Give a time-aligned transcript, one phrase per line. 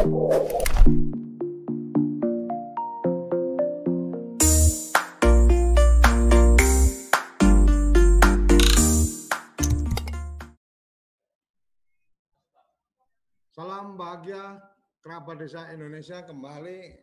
[0.00, 0.16] Salam
[14.00, 14.56] bahagia
[15.04, 16.96] kerabat desa Indonesia kembali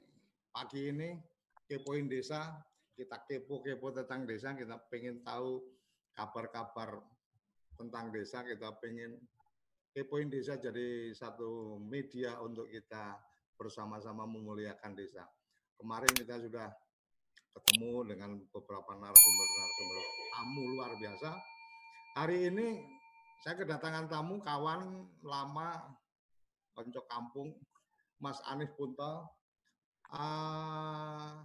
[0.49, 1.21] pagi ini
[1.69, 2.49] kepoin desa
[2.97, 5.61] kita kepo-kepo tentang desa kita pengen tahu
[6.17, 7.05] kabar-kabar
[7.77, 9.21] tentang desa kita pengen
[9.97, 13.17] kepoin desa jadi satu media untuk kita
[13.57, 15.25] bersama-sama memuliakan desa.
[15.73, 16.69] Kemarin kita sudah
[17.57, 20.05] ketemu dengan beberapa narasumber-narasumber
[20.37, 21.33] tamu luar biasa.
[22.13, 22.77] Hari ini
[23.41, 25.97] saya kedatangan tamu kawan lama
[26.77, 27.57] konco kampung
[28.21, 29.25] Mas Anif Punta
[30.13, 31.41] uh,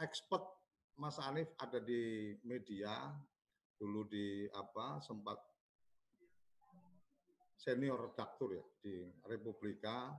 [0.00, 0.48] expert
[0.96, 3.12] Mas Anif ada di media
[3.76, 5.49] dulu di apa sempat
[7.60, 10.16] senior redaktur ya di Republika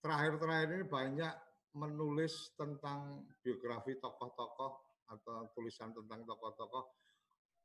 [0.00, 1.34] terakhir-terakhir ini banyak
[1.76, 4.72] menulis tentang biografi tokoh-tokoh
[5.12, 6.88] atau tulisan tentang tokoh-tokoh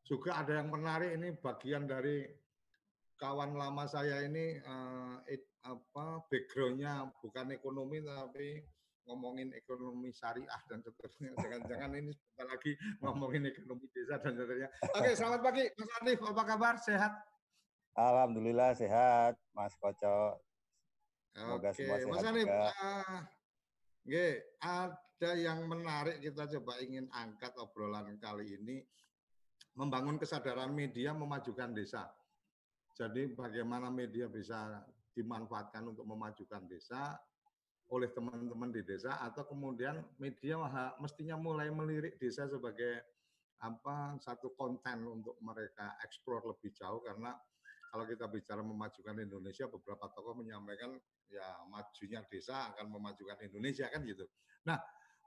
[0.03, 2.27] juga ada yang menarik ini bagian dari
[3.15, 5.23] kawan lama saya ini uh,
[5.65, 8.61] apa backgroundnya bukan ekonomi tapi
[9.05, 11.33] ngomongin ekonomi syariah dan seterusnya.
[11.41, 14.69] Jangan-jangan ini sebentar lagi ngomongin ekonomi desa dan seterusnya.
[14.97, 16.73] Oke, selamat pagi Mas Arif, apa kabar?
[16.81, 17.13] Sehat?
[17.95, 20.43] Alhamdulillah sehat, Mas Koco.
[21.31, 23.21] Semoga Oke, semua sehat Mas Arif, uh,
[24.59, 28.83] ada yang menarik kita coba ingin angkat obrolan kali ini
[29.79, 32.11] membangun kesadaran media memajukan desa.
[32.95, 34.83] Jadi bagaimana media bisa
[35.15, 37.15] dimanfaatkan untuk memajukan desa
[37.91, 40.59] oleh teman-teman di desa atau kemudian media
[40.99, 43.03] mestinya mulai melirik desa sebagai
[43.63, 47.31] apa satu konten untuk mereka eksplor lebih jauh karena
[47.95, 50.99] kalau kita bicara memajukan Indonesia beberapa tokoh menyampaikan
[51.31, 54.27] ya majunya desa akan memajukan Indonesia kan gitu.
[54.67, 54.75] Nah,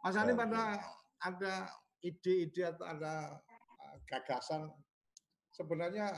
[0.05, 0.77] Mas Ani pada
[1.25, 1.73] ada
[2.05, 4.69] ide-ide atau ada eh, gagasan
[5.49, 6.13] sebenarnya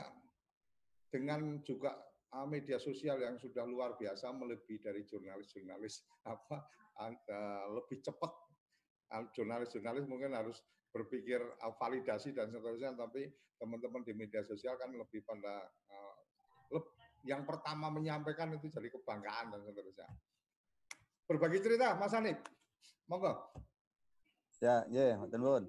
[1.07, 1.95] dengan juga
[2.35, 6.03] uh, media sosial yang sudah luar biasa melebihi dari jurnalis-jurnalis
[6.35, 6.67] apa
[6.99, 8.31] uh, lebih cepat
[9.35, 10.59] jurnalis-jurnalis mungkin harus
[10.91, 11.39] berpikir
[11.79, 13.27] validasi dan seterusnya tapi
[13.59, 15.67] teman-teman di media sosial kan lebih pada
[17.27, 20.09] yang pertama menyampaikan itu jadi kebanggaan dan seterusnya
[21.29, 22.41] berbagi cerita Mas Anip
[23.05, 23.53] monggo
[24.61, 25.61] ya ya yeah,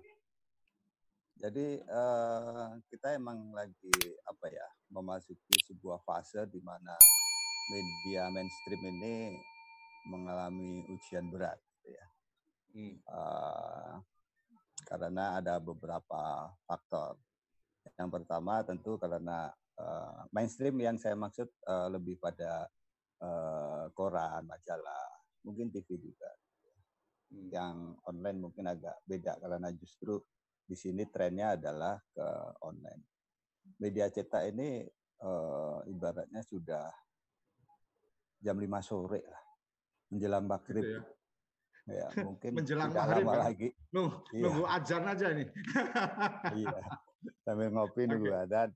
[1.43, 3.91] jadi uh, kita emang lagi
[4.31, 6.95] apa ya memasuki sebuah fase di mana
[7.73, 9.35] media mainstream ini
[10.07, 12.07] mengalami ujian berat, gitu ya.
[12.73, 12.95] Hmm.
[13.07, 13.93] Uh,
[14.87, 17.19] karena ada beberapa faktor.
[17.99, 19.51] Yang pertama tentu karena
[19.83, 22.71] uh, mainstream yang saya maksud uh, lebih pada
[23.19, 25.07] uh, koran, majalah,
[25.43, 26.31] mungkin TV juga.
[27.33, 27.49] Hmm.
[27.51, 27.77] Yang
[28.07, 30.23] online mungkin agak beda karena justru
[30.63, 32.27] di sini trennya adalah ke
[32.63, 33.03] online.
[33.83, 34.87] Media cetak ini
[35.23, 36.87] uh, ibaratnya sudah
[38.43, 39.45] jam 5 sore lah,
[40.11, 40.83] menjelang maghrib.
[40.83, 40.99] Gitu
[41.87, 42.07] ya.
[42.07, 43.45] ya mungkin menjelang maghrib lama kan?
[43.51, 43.69] lagi.
[43.95, 44.43] Nunggu, iya.
[44.43, 45.49] nunggu ajan aja nih.
[46.59, 46.79] iya,
[47.47, 48.45] sambil ngopi nunggu okay.
[48.47, 48.71] adan.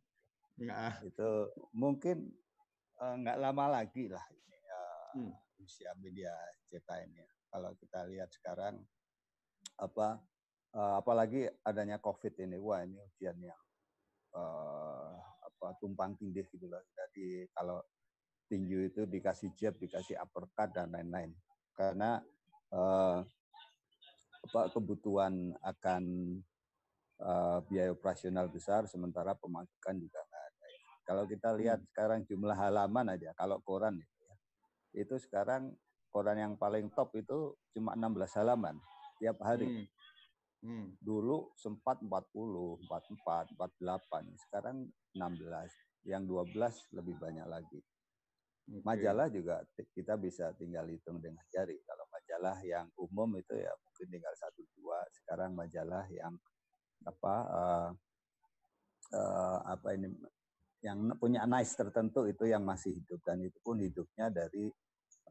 [1.04, 2.32] Itu mungkin
[3.00, 5.32] uh, nggak lama lagi lah ini uh, hmm.
[5.62, 6.32] usia media
[6.72, 7.24] cetak ini.
[7.52, 8.80] Kalau kita lihat sekarang
[9.76, 10.20] apa
[10.76, 13.62] uh, apalagi adanya COVID ini, wah ini ujian yang
[14.36, 16.80] uh, apa tumpang tindih gitu loh.
[16.92, 17.80] Jadi kalau
[18.46, 21.32] tinju itu dikasih jab, dikasih uppercut dan lain-lain.
[21.76, 22.20] Karena
[22.72, 23.20] uh,
[24.46, 26.02] apa kebutuhan akan
[27.18, 30.22] uh, biaya operasional besar, sementara pemasukan juga.
[31.06, 31.88] Kalau kita lihat hmm.
[31.94, 34.36] sekarang jumlah halaman aja, kalau koran itu ya,
[35.06, 35.70] itu sekarang
[36.10, 38.74] koran yang paling top itu cuma 16 halaman
[39.22, 39.70] tiap hari.
[39.70, 39.86] Hmm.
[40.66, 40.86] Hmm.
[40.98, 46.10] Dulu sempat 40, 44, 48, sekarang 16.
[46.10, 47.80] Yang 12 lebih banyak lagi.
[48.66, 48.82] Okay.
[48.82, 49.62] Majalah juga
[49.94, 51.78] kita bisa tinggal hitung dengan jari.
[51.86, 55.06] Kalau majalah yang umum itu ya mungkin tinggal satu dua.
[55.14, 56.34] Sekarang majalah yang
[57.06, 57.90] apa uh,
[59.14, 60.10] uh, apa ini
[60.84, 64.68] yang punya nice tertentu itu yang masih hidup dan itu pun hidupnya dari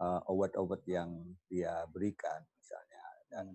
[0.02, 1.10] uh, award-award yang
[1.48, 3.46] dia berikan misalnya dan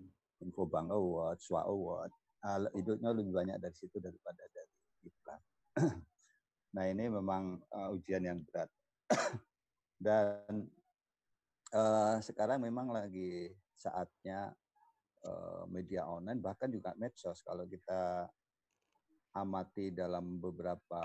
[0.41, 2.11] Infobank Award, SWA Award,
[2.45, 5.41] uh, hidupnya lebih banyak dari situ daripada dari iklan.
[6.75, 8.69] nah ini memang uh, ujian yang berat.
[10.01, 10.65] Dan
[11.77, 14.49] uh, sekarang memang lagi saatnya
[15.29, 17.45] uh, media online, bahkan juga medsos.
[17.45, 18.25] Kalau kita
[19.37, 21.03] amati dalam beberapa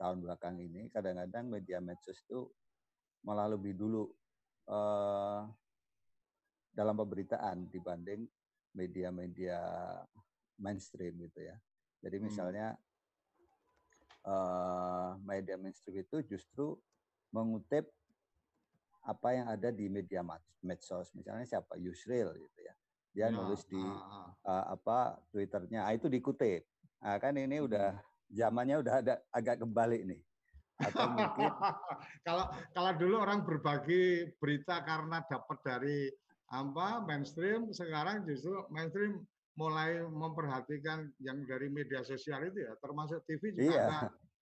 [0.00, 2.48] tahun belakang ini, kadang-kadang media medsos itu
[3.20, 4.08] malah lebih dulu
[4.72, 5.44] uh,
[6.72, 8.24] dalam pemberitaan dibanding
[8.72, 9.60] media-media
[10.56, 11.56] mainstream gitu ya.
[12.00, 12.24] Jadi hmm.
[12.24, 12.66] misalnya
[14.24, 16.80] uh, media mainstream itu justru
[17.28, 17.92] mengutip
[19.04, 20.24] apa yang ada di media
[20.64, 21.12] medsos.
[21.12, 22.74] Misalnya siapa Yusril gitu ya.
[23.10, 26.62] Dia ya, nulis di uh, apa Twitternya, ah, itu dikutip.
[27.00, 27.68] Nah, kan ini hmm.
[28.30, 30.20] Zamannya udah ada agak kembali nih.
[30.80, 31.50] Atau mungkin
[32.26, 36.08] kalau kalau dulu orang berbagi berita karena dapat dari
[36.50, 39.22] apa mainstream, sekarang justru mainstream
[39.54, 43.84] mulai memperhatikan yang dari media sosial itu ya, termasuk TV juga iya.
[43.86, 44.00] ada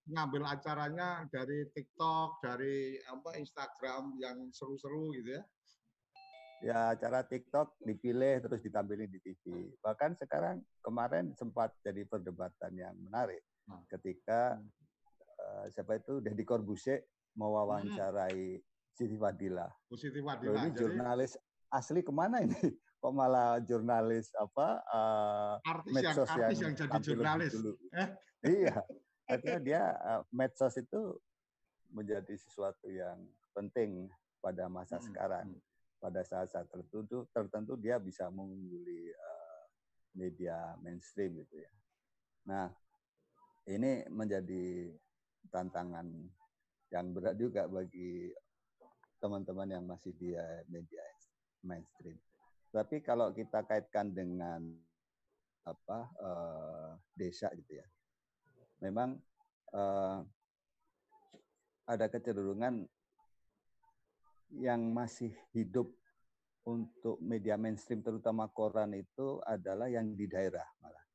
[0.09, 5.43] ngambil acaranya dari TikTok, dari apa Instagram yang seru-seru gitu ya.
[6.59, 9.71] Ya, acara TikTok dipilih terus ditampilin di TV.
[9.79, 13.39] Bahkan sekarang kemarin sempat jadi perdebatan yang menarik.
[13.89, 14.57] Ketika
[15.39, 17.05] uh, siapa itu Deddy Corbuzier
[17.37, 18.65] mewawancarai hmm.
[18.93, 19.67] Siti Fadila.
[19.89, 20.65] Oh, Siti Fadila.
[20.65, 21.39] ini jurnalis
[21.71, 22.57] asli ke mana ini?
[22.99, 27.73] kok malah jurnalis apa uh, artis medsos yang, artis yang, yang jadi jurnalis dulu.
[27.99, 28.07] Eh?
[28.43, 28.75] iya
[29.27, 31.15] artinya dia uh, medsos itu
[31.95, 33.23] menjadi sesuatu yang
[33.55, 34.11] penting
[34.43, 35.05] pada masa hmm.
[35.07, 35.47] sekarang
[35.99, 39.63] pada saat-saat tertentu tertentu dia bisa mengungguli uh,
[40.15, 41.71] media mainstream gitu ya
[42.47, 42.67] nah
[43.69, 44.89] ini menjadi
[45.53, 46.09] tantangan
[46.89, 48.33] yang berat juga bagi
[49.21, 50.33] teman-teman yang masih di
[50.73, 51.05] media
[51.61, 52.17] mainstream
[52.69, 54.61] tapi kalau kita kaitkan dengan
[55.65, 57.87] apa uh, desa gitu ya,
[58.85, 59.17] memang
[59.73, 60.21] uh,
[61.89, 62.85] ada kecenderungan
[64.53, 65.89] yang masih hidup
[66.69, 71.05] untuk media mainstream terutama koran itu adalah yang di daerah malah.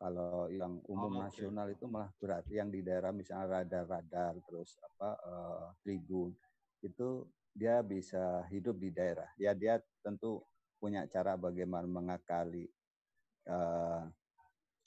[0.00, 1.44] Kalau yang umum oh, okay.
[1.44, 2.48] nasional itu malah berat.
[2.48, 6.32] Yang di daerah misalnya radar-radar terus apa uh, tribun
[6.80, 9.28] itu dia bisa hidup di daerah.
[9.36, 10.40] Ya dia tentu
[10.80, 12.64] punya cara bagaimana mengakali
[13.44, 14.08] uh,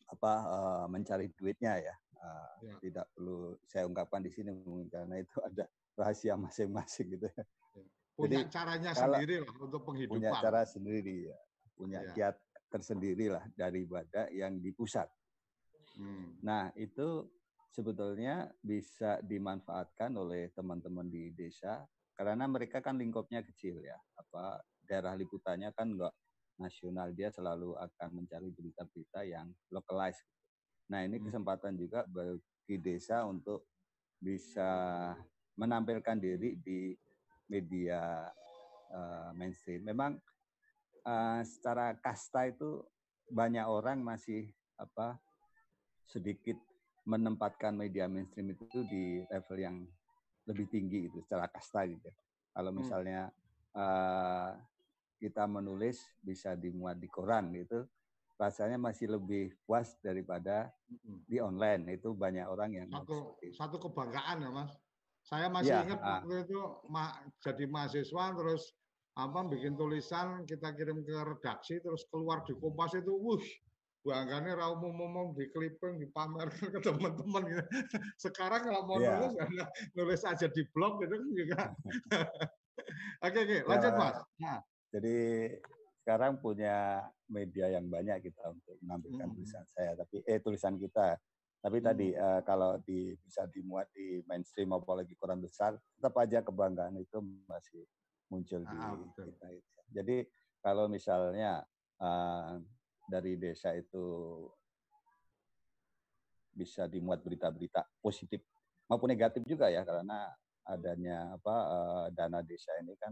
[0.09, 1.95] apa uh, mencari duitnya ya.
[2.17, 2.73] Uh, ya.
[2.81, 7.45] Tidak perlu saya ungkapkan di sini mungkin karena itu ada rahasia masing-masing gitu ya.
[7.77, 7.85] ya.
[8.17, 10.17] Punya Jadi, caranya sendiri lah untuk penghidupan.
[10.17, 11.37] Punya cara sendiri ya.
[11.77, 12.13] Punya ya.
[12.17, 12.35] kiat
[12.73, 15.05] tersendiri lah daripada yang di pusat.
[15.93, 16.41] Hmm.
[16.41, 17.29] Nah itu
[17.69, 21.85] sebetulnya bisa dimanfaatkan oleh teman-teman di desa
[22.17, 23.97] karena mereka kan lingkupnya kecil ya.
[24.17, 24.57] Apa
[24.89, 26.13] daerah liputannya kan enggak
[26.57, 30.25] nasional dia selalu akan mencari berita-berita yang localized.
[30.89, 31.29] Nah ini hmm.
[31.29, 33.69] kesempatan juga bagi desa untuk
[34.17, 35.13] bisa
[35.57, 36.93] menampilkan diri di
[37.49, 38.25] media
[38.89, 39.85] uh, mainstream.
[39.85, 40.17] Memang
[41.07, 42.83] uh, secara kasta itu
[43.31, 45.15] banyak orang masih apa
[46.07, 46.59] sedikit
[47.03, 49.77] menempatkan media mainstream itu di level yang
[50.47, 52.09] lebih tinggi itu secara kasta gitu.
[52.51, 52.79] Kalau hmm.
[52.79, 53.21] misalnya
[53.75, 54.55] uh,
[55.23, 57.87] kita menulis bisa dimuat di koran gitu
[58.35, 60.67] rasanya masih lebih puas daripada
[61.29, 64.71] di online itu banyak orang yang satu satu kebanggaan ya mas
[65.23, 66.19] saya masih ya, ingat ah.
[66.19, 66.59] waktu itu
[66.91, 68.75] ma jadi mahasiswa terus
[69.13, 73.45] apa bikin tulisan kita kirim ke redaksi terus keluar di kompas itu wush
[74.03, 77.63] bangganya raum umum di clipping dipamerkan ke teman-teman gitu.
[78.19, 79.21] sekarang kalau mau ya.
[79.21, 79.33] nulis
[79.95, 81.61] nulis aja di blog gitu kan juga
[83.25, 84.59] oke oke lanjut ya, mas nah.
[84.93, 85.49] Jadi
[86.05, 89.35] sekarang punya media yang banyak kita untuk menampilkan hmm.
[89.41, 91.17] tulisan saya, tapi eh tulisan kita.
[91.63, 91.85] Tapi hmm.
[91.89, 97.17] tadi uh, kalau di, bisa dimuat di mainstream apalagi koran besar, tetap aja kebanggaan itu
[97.49, 97.81] masih
[98.33, 99.47] muncul di ah, kita.
[99.53, 99.79] Itu.
[99.93, 100.17] Jadi
[100.65, 101.61] kalau misalnya
[102.01, 102.57] uh,
[103.05, 104.03] dari desa itu
[106.53, 108.41] bisa dimuat berita-berita positif
[108.89, 110.29] maupun negatif juga ya karena
[110.69, 113.11] adanya apa uh, dana desa ini kan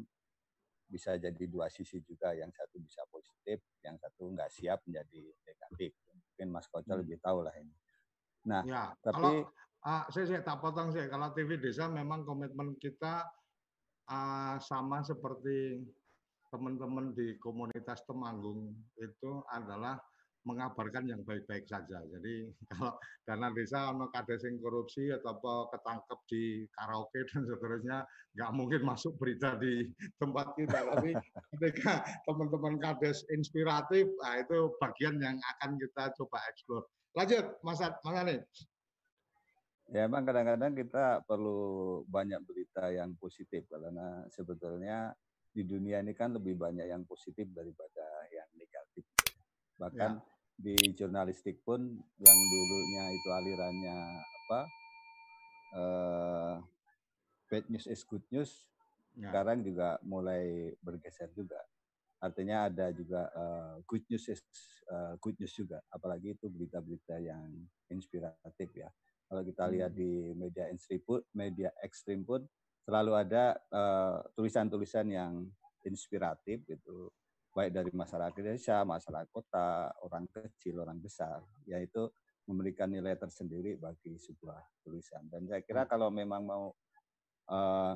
[0.85, 5.91] bisa jadi dua sisi juga yang satu bisa positif yang satu nggak siap menjadi negatif
[6.05, 7.01] mungkin Mas Koco hmm.
[7.01, 7.75] lebih tahu lah ini
[8.45, 9.49] nah ya, tapi kalau,
[9.89, 13.25] uh, saya, saya tak potong sih kalau TV desa memang komitmen kita
[14.11, 15.79] uh, sama seperti
[16.51, 19.95] teman-teman di komunitas Temanggung itu adalah
[20.41, 22.01] mengabarkan yang baik-baik saja.
[22.01, 27.97] Jadi kalau dana desa ono kades yang korupsi atau ketangkep di karaoke dan seterusnya
[28.35, 29.87] nggak mungkin masuk berita di
[30.17, 30.81] tempat kita.
[30.97, 31.11] Tapi
[31.57, 36.83] ketika teman-teman kades inspiratif, nah itu bagian yang akan kita coba eksplor.
[37.15, 38.37] Lanjut, Mas Mas Ani.
[39.91, 45.11] Ya emang kadang-kadang kita perlu banyak berita yang positif karena sebetulnya
[45.51, 49.03] di dunia ini kan lebih banyak yang positif daripada yang negatif.
[49.75, 50.31] Bahkan ya
[50.61, 51.81] di jurnalistik pun
[52.21, 54.61] yang dulunya itu alirannya apa
[55.73, 56.55] uh,
[57.49, 58.69] bad news is good news
[59.17, 59.33] ya.
[59.33, 61.57] sekarang juga mulai bergeser juga.
[62.21, 64.29] Artinya ada juga uh, good news
[64.93, 67.49] uh, good news juga, apalagi itu berita-berita yang
[67.89, 68.93] inspiratif ya.
[69.31, 69.71] Kalau kita hmm.
[69.79, 72.43] lihat di media ekstrim pun, media ekstrim pun
[72.83, 73.55] selalu ada
[74.35, 75.33] tulisan-tulisan uh, yang
[75.87, 77.07] inspiratif gitu,
[77.55, 82.11] baik dari masyarakat desa, masyarakat kota, orang kecil, orang besar, yaitu
[82.43, 85.23] memberikan nilai tersendiri bagi sebuah tulisan.
[85.31, 85.91] Dan saya kira hmm.
[85.95, 86.75] kalau memang mau
[87.47, 87.95] uh,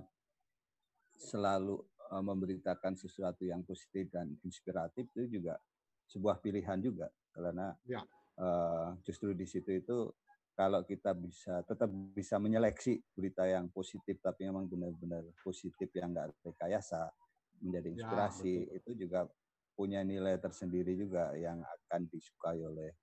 [1.19, 1.83] selalu
[2.15, 5.59] uh, memberitakan sesuatu yang positif dan inspiratif itu juga
[6.07, 7.99] sebuah pilihan juga karena ya.
[8.39, 10.07] uh, justru di situ itu
[10.55, 16.31] kalau kita bisa tetap bisa menyeleksi berita yang positif tapi memang benar-benar positif yang enggak
[16.41, 17.11] rekayasa
[17.59, 19.27] menjadi ya, inspirasi ya, itu juga
[19.75, 22.95] punya nilai tersendiri juga yang akan disukai oleh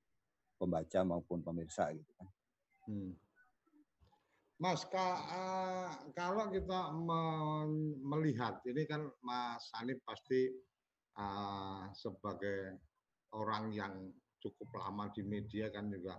[0.56, 2.28] pembaca maupun pemirsa gitu kan.
[2.88, 3.12] Hmm.
[4.62, 7.22] Mas, ka, uh, kalau kita me
[7.98, 10.54] melihat ini kan Mas Anip pasti
[11.18, 12.78] uh, sebagai
[13.34, 13.94] orang yang
[14.38, 16.14] cukup lama di media kan juga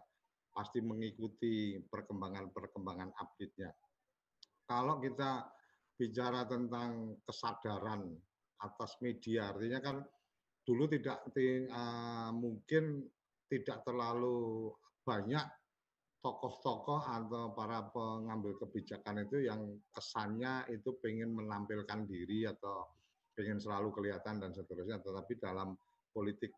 [0.54, 3.74] pasti mengikuti perkembangan-perkembangan update-nya.
[4.70, 5.50] Kalau kita
[5.98, 8.14] bicara tentang kesadaran
[8.62, 9.98] atas media, artinya kan
[10.64, 13.04] dulu tidak uh, mungkin
[13.52, 14.72] tidak terlalu
[15.04, 15.44] banyak
[16.24, 22.88] tokoh-tokoh atau para pengambil kebijakan itu yang kesannya itu pengen menampilkan diri atau
[23.36, 25.04] pengen selalu kelihatan dan seterusnya.
[25.04, 25.76] Tetapi dalam
[26.16, 26.56] politik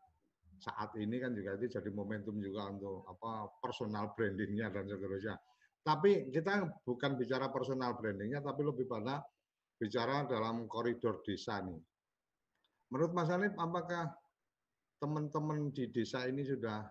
[0.60, 5.36] saat ini kan juga itu jadi momentum juga untuk apa personal brandingnya dan seterusnya.
[5.86, 9.22] Tapi kita bukan bicara personal brandingnya, tapi lebih pada
[9.78, 11.78] bicara dalam koridor desa nih.
[12.90, 14.10] Menurut Mas Anip, apakah
[14.98, 16.90] teman-teman di desa ini sudah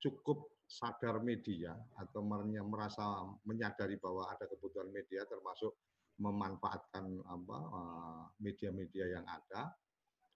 [0.00, 2.24] cukup sadar media atau
[2.64, 3.04] merasa
[3.44, 5.76] menyadari bahwa ada kebutuhan media termasuk
[6.16, 9.74] memanfaatkan eh, media-media yang ada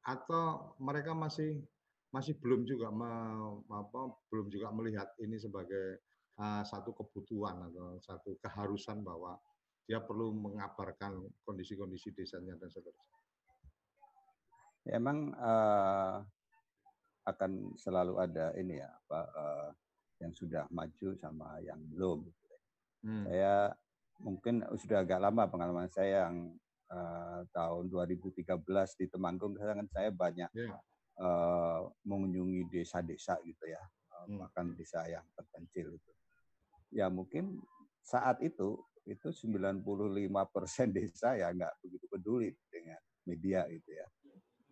[0.04, 1.60] atau mereka masih
[2.08, 3.10] masih belum juga me,
[3.68, 4.00] apa,
[4.32, 6.00] belum juga melihat ini sebagai
[6.40, 9.36] uh, satu kebutuhan atau satu keharusan bahwa
[9.84, 13.18] dia perlu mengabarkan kondisi-kondisi desanya dan seterusnya.
[14.88, 16.24] Ya, emang uh,
[17.28, 19.68] akan selalu ada ini ya apa uh,
[20.24, 22.24] yang sudah maju sama yang belum.
[23.04, 23.24] Hmm.
[23.28, 23.72] Saya
[24.24, 26.56] mungkin sudah agak lama pengalaman saya yang
[26.88, 28.44] uh, tahun 2013
[28.98, 30.80] di Temanggung kan saya banyak yeah.
[31.18, 33.82] Uh, mengunjungi desa-desa gitu ya,
[34.22, 34.38] hmm.
[34.38, 36.12] bahkan desa yang terpencil itu.
[36.94, 37.58] Ya mungkin
[38.06, 39.82] saat itu itu 95%
[40.96, 44.06] desa ya nggak begitu peduli dengan media gitu ya.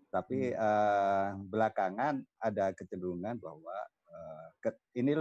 [0.06, 3.76] Tapi uh, belakangan ada kecenderungan bahwa
[4.08, 5.18] uh, ke, ini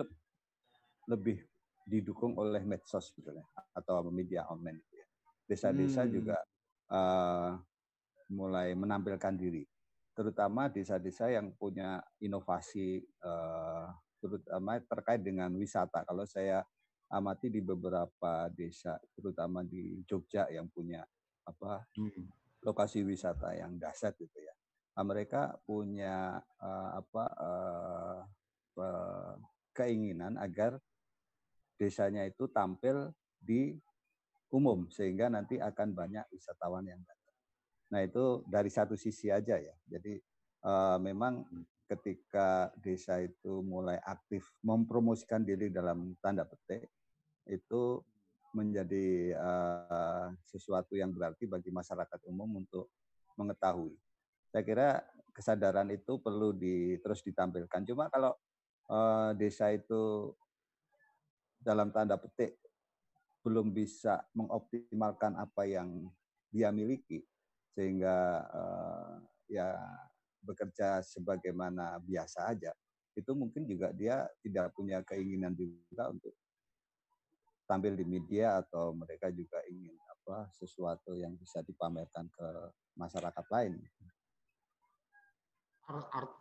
[1.10, 1.42] lebih
[1.86, 3.44] didukung oleh medsos sebetulnya
[3.76, 4.80] atau media online.
[4.86, 5.08] Gitu ya.
[5.46, 6.12] Desa-desa hmm.
[6.12, 6.38] juga
[6.90, 7.60] uh,
[8.32, 9.68] mulai menampilkan diri,
[10.16, 13.92] terutama desa-desa yang punya inovasi, uh,
[14.24, 16.08] terutama terkait dengan wisata.
[16.08, 16.64] Kalau saya
[17.12, 21.04] amati di beberapa desa, terutama di Jogja yang punya
[21.46, 22.66] apa hmm.
[22.66, 24.56] lokasi wisata yang dahsyat gitu ya.
[24.96, 28.20] Nah, mereka punya uh, apa uh,
[29.76, 30.80] keinginan agar
[31.76, 33.76] desanya itu tampil di
[34.56, 37.15] umum sehingga nanti akan banyak wisatawan yang datang.
[37.96, 39.72] Nah itu dari satu sisi aja ya.
[39.88, 40.20] Jadi
[40.68, 41.48] uh, memang
[41.88, 46.92] ketika desa itu mulai aktif mempromosikan diri dalam tanda petik
[47.48, 48.04] itu
[48.52, 52.92] menjadi uh, sesuatu yang berarti bagi masyarakat umum untuk
[53.40, 53.96] mengetahui.
[54.52, 54.90] Saya kira
[55.32, 57.80] kesadaran itu perlu di, terus ditampilkan.
[57.88, 58.36] Cuma kalau
[58.92, 60.36] uh, desa itu
[61.64, 62.60] dalam tanda petik
[63.40, 66.12] belum bisa mengoptimalkan apa yang
[66.52, 67.24] dia miliki
[67.76, 69.20] sehingga uh,
[69.52, 69.76] ya
[70.42, 72.72] bekerja sebagaimana biasa aja
[73.16, 76.36] itu mungkin juga dia tidak punya keinginan juga untuk
[77.66, 82.48] tampil di media atau mereka juga ingin apa sesuatu yang bisa dipamerkan ke
[83.00, 83.74] masyarakat lain.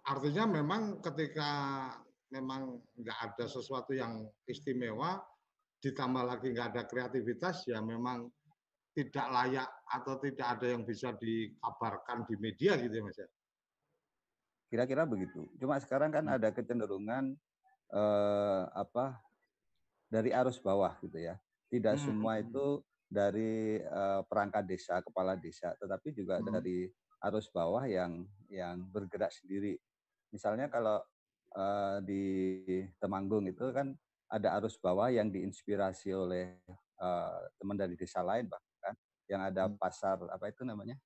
[0.09, 1.50] Artinya memang ketika
[2.33, 5.21] memang nggak ada sesuatu yang istimewa,
[5.85, 8.29] ditambah lagi nggak ada kreativitas, ya memang
[8.97, 13.29] tidak layak atau tidak ada yang bisa dikabarkan di media gitu ya Mas ya?
[14.73, 15.47] Kira-kira begitu.
[15.61, 16.37] Cuma sekarang kan hmm.
[16.41, 17.37] ada kecenderungan
[17.93, 19.21] eh, apa
[20.09, 21.37] dari arus bawah gitu ya.
[21.69, 22.05] Tidak hmm.
[22.05, 22.45] semua hmm.
[22.49, 22.67] itu
[23.07, 26.49] dari eh, perangkat desa, kepala desa, tetapi juga hmm.
[26.49, 26.88] dari
[27.25, 29.81] arus bawah yang yang bergerak sendiri.
[30.35, 31.00] Misalnya kalau
[31.55, 32.61] uh, di
[32.99, 33.95] Temanggung itu kan
[34.29, 36.59] ada arus bawah yang diinspirasi oleh
[36.99, 38.63] uh, teman dari desa lain bahkan
[39.28, 39.76] yang ada hmm.
[39.81, 40.97] pasar apa itu namanya?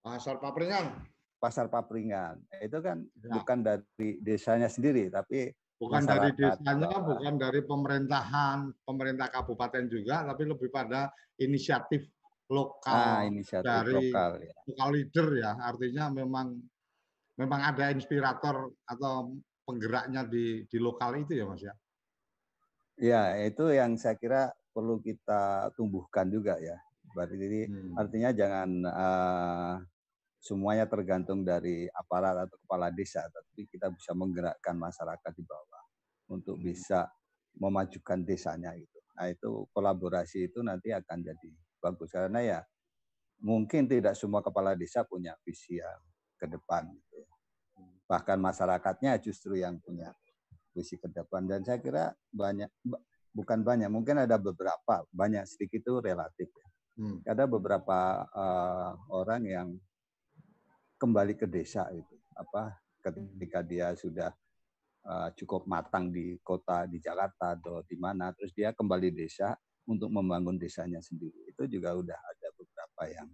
[0.00, 1.04] Pasar Papringan.
[1.36, 2.40] Pasar Papringan.
[2.60, 3.32] Itu kan ya.
[3.36, 10.48] bukan dari desanya sendiri, tapi bukan dari desanya, bukan dari pemerintahan, pemerintah kabupaten juga, tapi
[10.48, 12.08] lebih pada inisiatif
[12.50, 14.54] lokal ah, inisiatif dari lokal, ya.
[14.68, 15.52] lokal leader ya.
[15.62, 16.58] Artinya memang
[17.38, 19.32] memang ada inspirator atau
[19.64, 21.74] penggeraknya di di lokal itu ya Mas ya.
[23.00, 26.76] Ya, itu yang saya kira perlu kita tumbuhkan juga ya.
[27.14, 27.94] Berarti jadi hmm.
[27.98, 29.74] artinya jangan uh,
[30.40, 35.84] semuanya tergantung dari aparat atau kepala desa, tapi kita bisa menggerakkan masyarakat di bawah
[36.30, 37.10] untuk bisa
[37.58, 38.98] memajukan desanya itu.
[39.18, 41.50] Nah, itu kolaborasi itu nanti akan jadi
[41.80, 42.60] bagus karena ya
[43.40, 46.00] mungkin tidak semua kepala desa punya visi yang
[46.40, 47.30] ke depan gitu ya.
[48.08, 50.12] Bahkan masyarakatnya justru yang punya
[50.72, 52.70] visi ke depan dan saya kira banyak
[53.34, 56.68] bukan banyak mungkin ada beberapa banyak sedikit itu relatif ya.
[56.98, 57.22] Hmm.
[57.24, 59.68] Ada beberapa uh, orang yang
[61.00, 64.28] kembali ke desa itu apa ketika dia sudah
[65.08, 69.56] uh, cukup matang di kota di Jakarta atau di mana terus dia kembali desa
[69.88, 73.28] untuk membangun desanya sendiri itu juga udah ada beberapa yang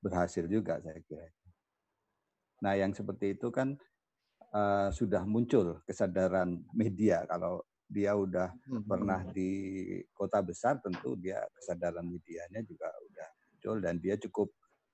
[0.00, 1.28] berhasil juga saya kira.
[2.64, 3.76] Nah yang seperti itu kan
[4.56, 8.86] uh, sudah muncul kesadaran media kalau dia udah hmm.
[8.86, 9.50] pernah di
[10.14, 14.46] kota besar tentu dia kesadaran medianya juga udah muncul dan dia cukup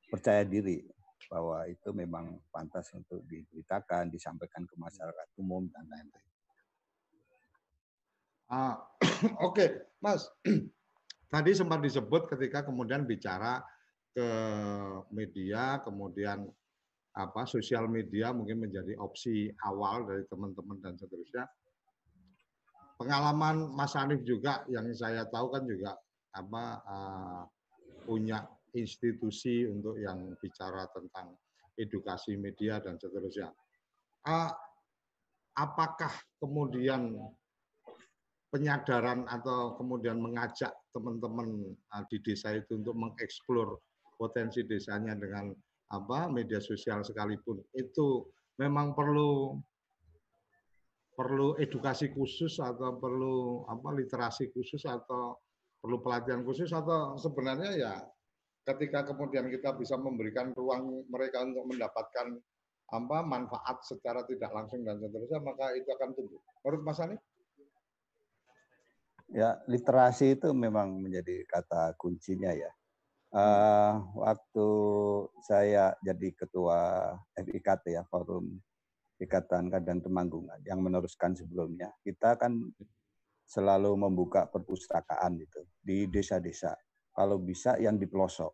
[0.09, 0.81] percaya diri
[1.29, 6.29] bahwa itu memang pantas untuk diberitakan, disampaikan ke masyarakat umum dan lain-lain.
[8.47, 8.79] Ah,
[9.43, 9.69] Oke, okay.
[9.99, 10.31] Mas.
[11.27, 13.59] Tadi sempat disebut ketika kemudian bicara
[14.15, 14.29] ke
[15.11, 16.47] media, kemudian
[17.17, 21.43] apa sosial media mungkin menjadi opsi awal dari teman-teman dan seterusnya.
[22.97, 26.01] Pengalaman Mas Hanif juga yang saya tahu kan juga
[26.33, 27.43] apa uh,
[28.09, 28.41] punya
[28.73, 31.37] institusi untuk yang bicara tentang
[31.77, 33.53] edukasi media dan seterusnya.
[34.25, 34.49] Uh,
[35.57, 37.17] apakah kemudian
[38.49, 43.77] penyadaran atau kemudian mengajak teman-teman uh, di desa itu untuk mengeksplor
[44.17, 45.53] potensi desanya dengan
[45.93, 48.27] apa media sosial sekalipun itu
[48.59, 49.61] memang perlu
[51.17, 55.41] perlu edukasi khusus atau perlu apa literasi khusus atau
[55.81, 57.95] perlu pelatihan khusus atau sebenarnya ya
[58.69, 62.37] ketika kemudian kita bisa memberikan ruang mereka untuk mendapatkan
[62.87, 66.39] apa manfaat secara tidak langsung dan seterusnya maka itu akan tumbuh.
[66.63, 67.17] Menurut Mas Ani?
[69.27, 72.71] Ya, literasi itu memang menjadi kata kuncinya ya.
[73.35, 74.69] Uh, waktu
[75.43, 78.55] saya jadi ketua FIKT ya Forum
[79.17, 82.53] Ikatan Kadang Temanggungan yang meneruskan sebelumnya, kita kan
[83.47, 86.75] selalu membuka perpustakaan itu di desa-desa.
[87.17, 88.53] Kalau bisa yang di pelosok.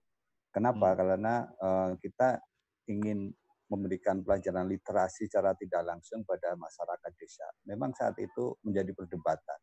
[0.52, 0.92] Kenapa?
[0.92, 0.96] Hmm.
[1.00, 2.38] Karena uh, kita
[2.86, 3.32] ingin
[3.66, 7.48] memberikan pelajaran literasi secara tidak langsung pada masyarakat desa.
[7.66, 9.58] Memang saat itu menjadi perdebatan.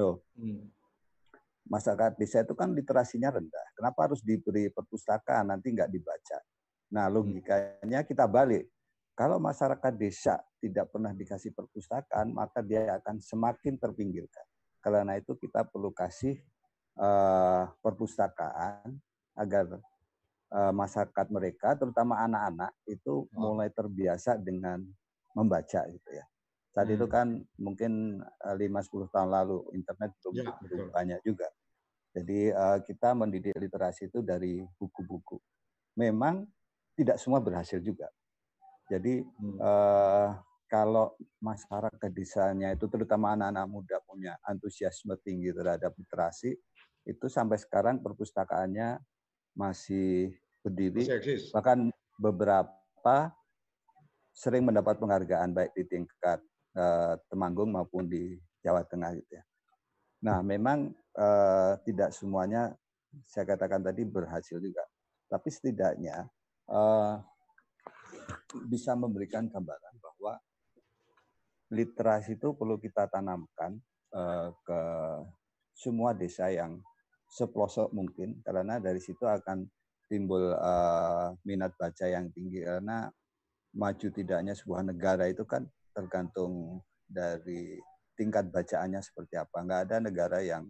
[0.00, 0.80] Loh, hmm
[1.70, 3.66] masyarakat desa itu kan literasinya rendah.
[3.78, 6.38] Kenapa harus diberi perpustakaan nanti nggak dibaca?
[6.98, 7.14] Nah hmm.
[7.14, 8.66] logikanya kita balik.
[9.20, 14.48] Kalau masyarakat desa tidak pernah dikasih perpustakaan, maka dia akan semakin terpinggirkan.
[14.80, 16.40] Karena itu kita perlu kasih
[16.96, 18.96] uh, perpustakaan
[19.36, 19.76] agar
[20.56, 23.52] uh, masyarakat mereka, terutama anak-anak, itu oh.
[23.52, 24.88] mulai terbiasa dengan
[25.36, 26.24] membaca gitu ya.
[26.72, 26.96] Saat hmm.
[26.96, 27.26] itu kan
[27.60, 31.52] mungkin 5-10 tahun lalu internet belum, ya, belum banyak juga.
[32.16, 35.36] Jadi uh, kita mendidik literasi itu dari buku-buku.
[36.00, 36.48] Memang
[36.96, 38.08] tidak semua berhasil juga.
[38.90, 39.58] Jadi hmm.
[39.62, 40.34] uh,
[40.66, 46.58] kalau masyarakat desanya itu terutama anak-anak muda punya antusiasme tinggi terhadap literasi,
[47.06, 48.98] itu sampai sekarang perpustakaannya
[49.54, 50.34] masih
[50.66, 51.06] berdiri.
[51.06, 53.30] Masih bahkan beberapa
[54.34, 56.38] sering mendapat penghargaan baik di tingkat
[56.74, 59.44] uh, Temanggung maupun di Jawa Tengah gitu ya.
[60.20, 62.76] Nah, memang uh, tidak semuanya
[63.26, 64.84] saya katakan tadi berhasil juga,
[65.26, 66.28] tapi setidaknya
[66.70, 67.18] uh,
[68.66, 70.38] bisa memberikan gambaran bahwa
[71.70, 73.78] literasi itu perlu kita tanamkan
[74.14, 74.80] uh, ke
[75.74, 76.82] semua desa yang
[77.30, 79.64] sepelosok mungkin, karena dari situ akan
[80.10, 82.66] timbul uh, minat baca yang tinggi.
[82.66, 83.06] Karena
[83.70, 85.62] maju tidaknya sebuah negara itu kan
[85.94, 87.78] tergantung dari
[88.18, 89.62] tingkat bacaannya seperti apa.
[89.62, 90.66] Enggak ada negara yang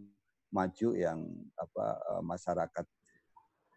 [0.51, 1.19] maju yang
[1.55, 2.87] apa eh, masyarakat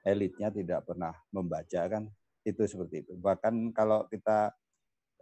[0.10, 2.04] elitnya tidak pernah membaca kan
[2.44, 3.14] itu seperti itu.
[3.18, 4.52] Bahkan kalau kita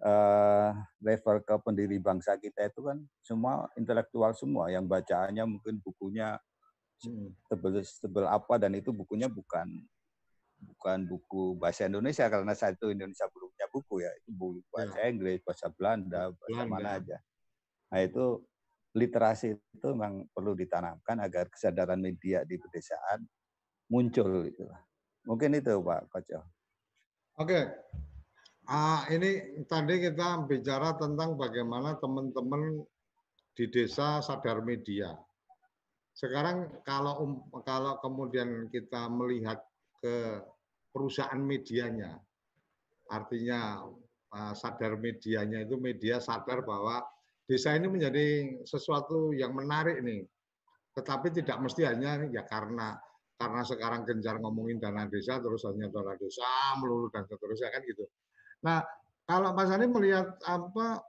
[0.01, 6.35] uh, refer ke pendiri bangsa kita itu kan semua intelektual semua yang bacaannya mungkin bukunya
[7.05, 7.29] hmm.
[7.47, 9.69] tebel tebel apa dan itu bukunya bukan
[10.61, 14.97] bukan buku bahasa Indonesia karena saat itu Indonesia belum punya buku ya itu buku bahasa
[15.01, 15.09] ya.
[15.09, 16.69] Inggris bahasa Belanda bahasa Belanda.
[16.69, 17.17] mana aja
[17.91, 18.25] nah itu
[18.91, 23.25] literasi itu memang perlu ditanamkan agar kesadaran media di pedesaan
[23.89, 24.65] muncul itu
[25.25, 26.39] mungkin itu Pak Koco
[27.41, 27.61] oke
[28.69, 32.85] uh, ini tadi kita bicara tentang bagaimana teman-teman
[33.57, 35.11] di desa sadar media
[36.11, 37.31] sekarang kalau um,
[37.63, 39.63] kalau kemudian kita melihat
[40.03, 40.43] ke
[40.91, 42.19] perusahaan medianya,
[43.07, 43.87] artinya
[44.35, 46.99] uh, sadar medianya itu media sadar bahwa
[47.47, 50.27] desa ini menjadi sesuatu yang menarik nih.
[50.91, 52.99] Tetapi tidak mesti hanya ya karena
[53.41, 56.45] karena sekarang gencar ngomongin dana desa terus hanya dana desa
[56.77, 58.05] melulu dan seterusnya kan gitu.
[58.61, 58.85] Nah,
[59.25, 61.01] kalau Mas Ani melihat apa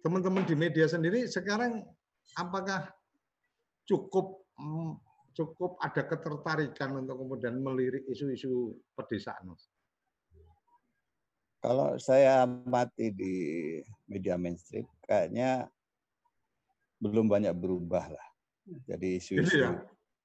[0.00, 1.84] teman-teman di media sendiri sekarang
[2.40, 2.88] apakah
[3.84, 4.96] cukup mm,
[5.36, 9.68] cukup ada ketertarikan untuk kemudian melirik isu-isu pedesaan, Mas?
[11.60, 13.34] Kalau saya amati di
[14.08, 15.68] media mainstream, kayaknya
[17.02, 18.28] belum banyak berubah lah.
[18.88, 19.76] Jadi isu-isu ya?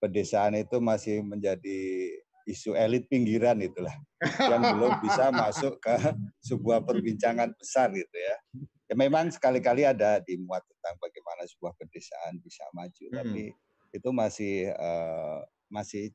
[0.03, 1.79] Pedesaan itu masih menjadi
[2.43, 3.95] isu elit pinggiran itulah
[4.51, 5.95] yang belum bisa masuk ke
[6.43, 8.35] sebuah perbincangan besar gitu ya.
[8.91, 13.15] Ya memang sekali-kali ada dimuat tentang bagaimana sebuah pedesaan bisa maju, hmm.
[13.15, 13.43] tapi
[13.95, 15.39] itu masih uh,
[15.71, 16.11] masih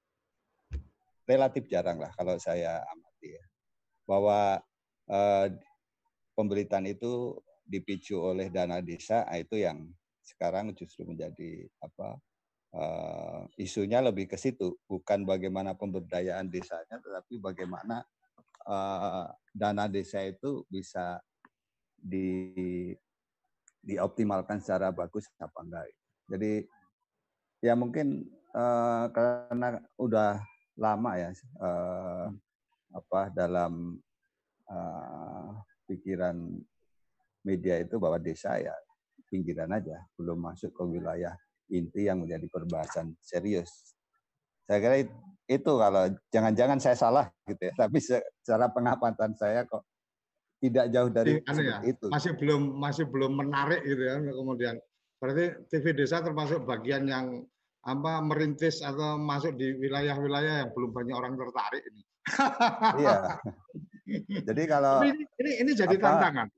[1.24, 3.44] relatif jarang lah kalau saya amati ya.
[4.04, 4.60] Bahwa
[5.08, 5.46] uh,
[6.36, 9.88] pemberitaan itu dipicu oleh dana desa ah, itu yang
[10.24, 12.20] sekarang justru menjadi apa
[12.74, 18.04] uh, isunya lebih ke situ bukan bagaimana pemberdayaan desanya tetapi bagaimana
[18.68, 21.20] uh, dana desa itu bisa
[21.98, 22.92] di
[23.82, 25.86] dioptimalkan secara bagus apa enggak.
[26.28, 26.52] Jadi
[27.64, 30.42] ya mungkin uh, karena udah
[30.78, 31.30] lama ya
[32.94, 33.98] apa dalam
[35.88, 36.36] pikiran
[37.42, 38.76] media itu bahwa desa ya
[39.26, 41.34] pinggiran aja, belum masuk ke wilayah
[41.72, 43.94] inti yang menjadi perbahasan serius.
[44.68, 44.96] Saya kira
[45.48, 49.84] itu kalau jangan-jangan saya salah gitu ya, tapi secara pengamatan saya kok
[50.60, 52.06] tidak jauh dari ya, itu.
[52.12, 54.76] Masih belum masih belum menarik gitu ya kemudian.
[55.18, 57.42] Berarti TV desa termasuk bagian yang
[57.86, 62.02] apa merintis atau masuk di wilayah-wilayah yang belum banyak orang tertarik ini.
[63.00, 63.16] iya.
[64.44, 66.48] Jadi kalau ini ini, ini jadi apa, tantangan.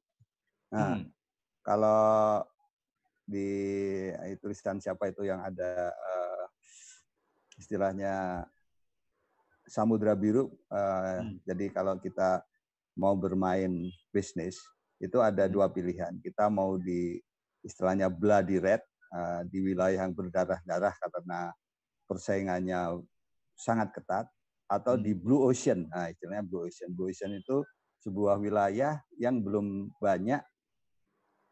[0.71, 1.01] Nah, hmm.
[1.63, 2.03] kalau
[3.31, 3.51] di
[4.43, 6.45] tulisan siapa itu yang ada uh,
[7.55, 8.43] istilahnya
[9.71, 10.51] samudra biru.
[10.67, 11.39] Uh, hmm.
[11.47, 12.43] Jadi kalau kita
[12.99, 13.71] mau bermain
[14.11, 14.59] bisnis
[14.99, 15.53] itu ada hmm.
[15.55, 16.19] dua pilihan.
[16.19, 17.23] Kita mau di
[17.63, 18.83] istilahnya bloody red
[19.15, 21.55] uh, di wilayah yang berdarah-darah karena
[22.11, 22.99] persaingannya
[23.55, 24.27] sangat ketat
[24.67, 25.03] atau hmm.
[25.07, 25.87] di blue ocean.
[25.87, 26.91] Nah, istilahnya blue ocean.
[26.91, 27.63] Blue ocean itu
[28.01, 30.41] sebuah wilayah yang belum banyak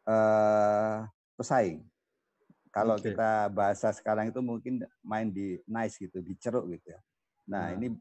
[0.08, 1.04] uh,
[1.38, 1.86] pesaing.
[2.74, 3.14] Kalau okay.
[3.14, 7.00] kita bahasa sekarang itu mungkin main di nice gitu, di ceruk gitu ya.
[7.48, 7.94] Nah, nah, ini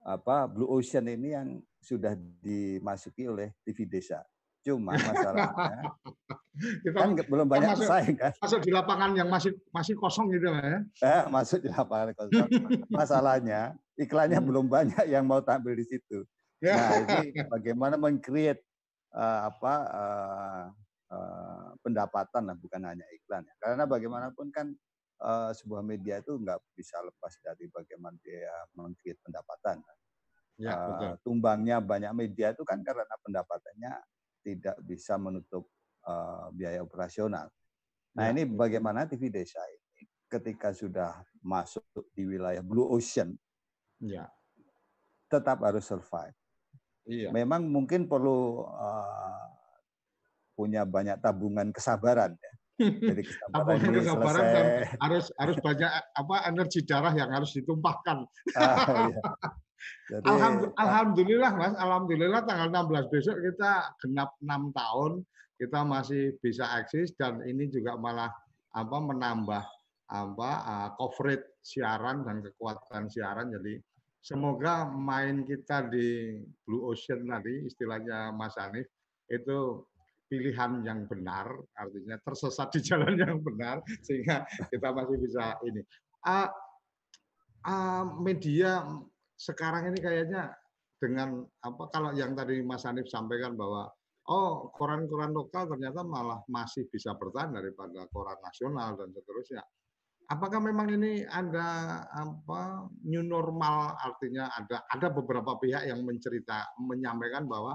[0.00, 4.24] apa Blue Ocean ini yang sudah dimasuki oleh TV desa.
[4.60, 5.88] Cuma masalahnya
[6.84, 8.32] kita kan belum banyak masuk, pesaing kan.
[8.44, 10.84] Masuk di lapangan yang masih masih kosong gitu ya.
[11.00, 12.48] Eh, masuk di lapangan kosong.
[12.92, 16.28] Masalahnya iklannya belum banyak yang mau tampil di situ.
[16.60, 16.76] Ya.
[16.76, 18.60] Nah, ini bagaimana mengcreate
[19.16, 20.62] uh, apa uh,
[21.10, 23.54] uh, pendapatan lah bukan hanya iklan ya.
[23.58, 24.72] Karena bagaimanapun kan
[25.22, 29.82] uh, sebuah media itu nggak bisa lepas dari bagaimana dia mengcreate pendapatan.
[30.60, 33.92] Ya, uh, tumbangnya banyak media itu kan karena pendapatannya
[34.44, 35.68] tidak bisa menutup
[36.04, 37.48] uh, biaya operasional.
[38.16, 38.32] Nah ya.
[38.36, 43.34] ini bagaimana TV desa ini ketika sudah masuk di wilayah blue ocean,
[43.98, 44.28] ya.
[45.32, 46.36] tetap harus survive.
[47.08, 47.32] Iya.
[47.32, 49.46] Memang mungkin perlu uh,
[50.60, 52.52] punya banyak tabungan kesabaran ya.
[53.12, 55.00] Jadi kesabaran, ini kesabaran selesai.
[55.00, 58.18] harus harus banyak apa energi darah yang harus ditumpahkan.
[58.56, 59.20] Ah, iya.
[60.12, 60.28] Jadi,
[60.76, 65.24] Alhamdulillah Mas, Alhamdulillah tanggal 16 besok kita genap enam tahun,
[65.56, 68.28] kita masih bisa eksis dan ini juga malah
[68.76, 69.64] apa menambah
[70.10, 73.48] apa uh, coverage siaran dan kekuatan siaran.
[73.56, 73.80] Jadi
[74.20, 76.36] semoga main kita di
[76.68, 78.84] Blue Ocean tadi istilahnya Mas Anif
[79.30, 79.80] itu
[80.30, 85.82] pilihan yang benar, artinya tersesat di jalan yang benar sehingga kita masih bisa ini.
[86.22, 86.46] Uh,
[87.66, 88.86] uh, media
[89.34, 90.54] sekarang ini kayaknya
[91.00, 93.88] dengan apa kalau yang tadi Mas Hanif sampaikan bahwa
[94.28, 99.64] oh koran-koran lokal ternyata malah masih bisa bertahan daripada koran nasional dan seterusnya.
[100.30, 107.50] apakah memang ini ada apa new normal artinya ada ada beberapa pihak yang mencerita menyampaikan
[107.50, 107.74] bahwa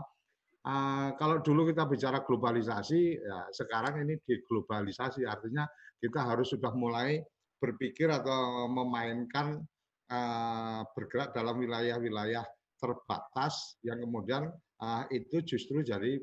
[0.66, 5.70] uh, kalau dulu kita bicara globalisasi ya sekarang ini deglobalisasi artinya
[6.02, 7.22] kita harus sudah mulai
[7.62, 9.64] berpikir atau memainkan
[10.12, 12.44] uh, bergerak dalam wilayah-wilayah
[12.78, 14.52] terbatas yang kemudian
[14.84, 16.20] uh, itu justru jadi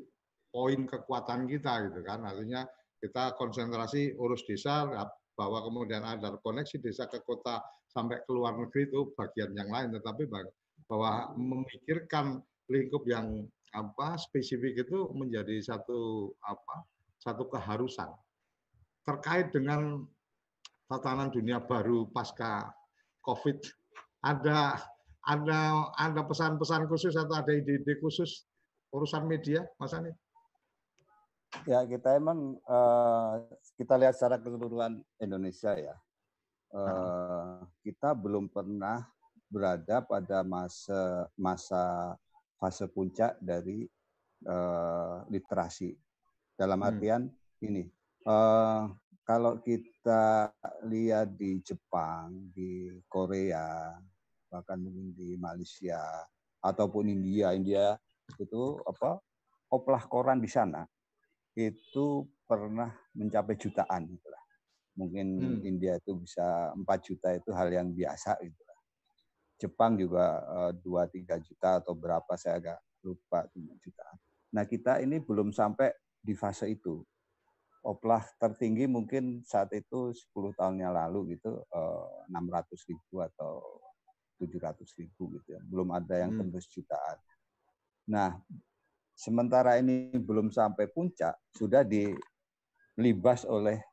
[0.53, 2.21] poin kekuatan kita gitu kan.
[2.23, 2.63] Artinya
[3.01, 4.85] kita konsentrasi urus desa
[5.33, 9.89] bahwa kemudian ada koneksi desa ke kota sampai ke luar negeri itu bagian yang lain.
[9.97, 10.23] Tetapi
[10.87, 16.85] bahwa memikirkan lingkup yang apa spesifik itu menjadi satu apa
[17.17, 18.09] satu keharusan
[19.03, 20.05] terkait dengan
[20.87, 22.69] tatanan dunia baru pasca
[23.25, 23.57] covid.
[24.23, 24.79] Ada
[25.23, 25.59] ada
[25.99, 28.47] ada pesan-pesan khusus atau ada ide-ide khusus
[28.91, 30.15] urusan media Mas Anit?
[31.69, 33.45] Ya kita emang uh,
[33.77, 35.95] kita lihat secara keseluruhan Indonesia ya,
[36.73, 39.05] uh, kita belum pernah
[39.53, 42.15] berada pada masa masa
[42.63, 43.83] fase puncak dari
[44.47, 45.91] uh, literasi.
[46.55, 46.87] Dalam hmm.
[46.87, 47.67] artian hmm.
[47.67, 47.83] ini,
[48.23, 48.87] uh,
[49.27, 50.47] kalau kita
[50.87, 53.91] lihat di Jepang, di Korea,
[54.47, 55.99] bahkan mungkin di Malaysia
[56.63, 57.99] ataupun India, India
[58.39, 59.19] itu apa
[59.67, 60.87] oplah koran di sana
[61.59, 64.43] itu pernah mencapai jutaan gitu lah.
[64.93, 65.27] Mungkin
[65.59, 65.59] hmm.
[65.65, 68.72] India itu bisa 4 juta itu hal yang biasa gitu lah.
[69.63, 74.15] Jepang juga eh, dua tiga juta atau berapa saya agak lupa jutaan.
[74.51, 76.99] Nah kita ini belum sampai di fase itu.
[77.83, 83.59] Oplah tertinggi mungkin saat itu 10 tahunnya lalu gitu 600 eh, ribu atau
[84.39, 85.61] 700 ribu gitu ya.
[85.67, 86.39] Belum ada yang hmm.
[86.43, 87.19] tembus jutaan.
[88.07, 88.39] Nah
[89.15, 93.83] sementara ini belum sampai puncak sudah dilibas oleh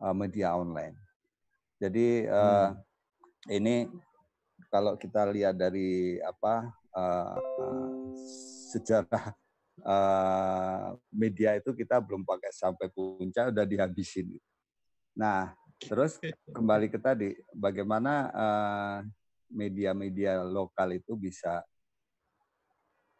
[0.00, 0.96] uh, media online.
[1.78, 2.76] Jadi uh, hmm.
[3.54, 3.76] ini
[4.68, 8.04] kalau kita lihat dari apa uh, uh,
[8.72, 9.32] sejarah
[9.82, 14.36] uh, media itu kita belum pakai sampai puncak udah dihabisin.
[15.16, 16.20] Nah terus
[16.52, 18.28] kembali ke tadi bagaimana
[19.48, 21.64] media-media uh, lokal itu bisa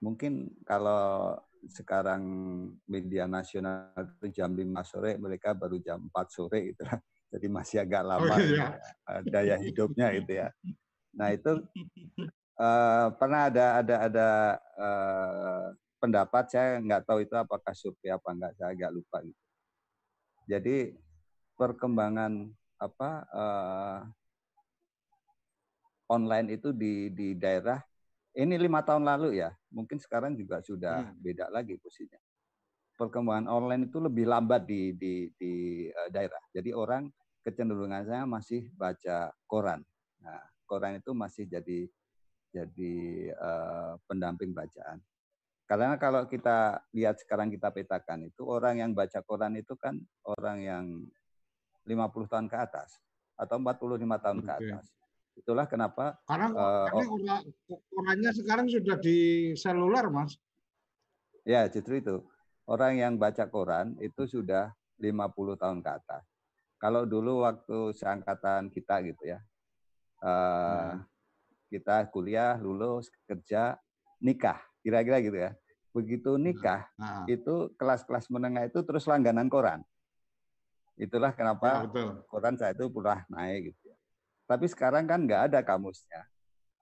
[0.04, 1.34] mungkin kalau
[1.66, 2.22] sekarang
[2.86, 6.86] media nasional itu jam 5 sore, mereka baru jam 4 sore gitu.
[7.34, 8.78] Jadi masih agak lama oh, iya.
[9.26, 10.48] daya hidupnya gitu ya.
[11.18, 11.58] Nah itu
[12.56, 14.28] uh, pernah ada ada ada
[14.78, 15.66] uh,
[15.98, 19.42] pendapat saya nggak tahu itu apakah survei apa enggak saya agak lupa gitu.
[20.48, 20.76] Jadi
[21.58, 22.46] perkembangan
[22.78, 24.00] apa uh,
[26.08, 27.82] online itu di di daerah
[28.38, 31.18] ini lima tahun lalu ya, mungkin sekarang juga sudah hmm.
[31.18, 32.22] beda lagi posisinya.
[32.94, 35.54] Perkembangan online itu lebih lambat di di, di
[35.90, 36.38] uh, daerah.
[36.54, 37.10] Jadi orang
[37.42, 39.82] kecenderungan saya masih baca koran.
[40.22, 41.88] Nah, koran itu masih jadi
[42.52, 42.94] jadi
[43.36, 45.00] uh, pendamping bacaan.
[45.68, 50.64] Karena kalau kita lihat sekarang kita petakan itu orang yang baca koran itu kan orang
[50.64, 50.84] yang
[51.84, 53.00] 50 tahun ke atas
[53.36, 54.48] atau 45 tahun okay.
[54.48, 54.84] ke atas.
[55.38, 56.16] Itulah kenapa.
[56.24, 60.34] Karena uh, sekarang sudah di seluler, Mas.
[61.46, 62.16] Ya, justru itu.
[62.68, 66.24] Orang yang baca koran itu sudah 50 tahun ke atas.
[66.76, 69.40] Kalau dulu waktu seangkatan kita gitu ya,
[70.22, 70.98] uh, hmm.
[71.70, 73.78] kita kuliah, lulus, kerja,
[74.22, 75.50] nikah, kira-kira gitu ya.
[75.94, 77.26] Begitu nikah, hmm.
[77.26, 79.82] itu kelas-kelas menengah itu terus langganan koran.
[80.98, 83.90] Itulah kenapa ya, koran saya itu pernah naik gitu.
[84.48, 86.26] Tapi sekarang kan nggak ada kamusnya.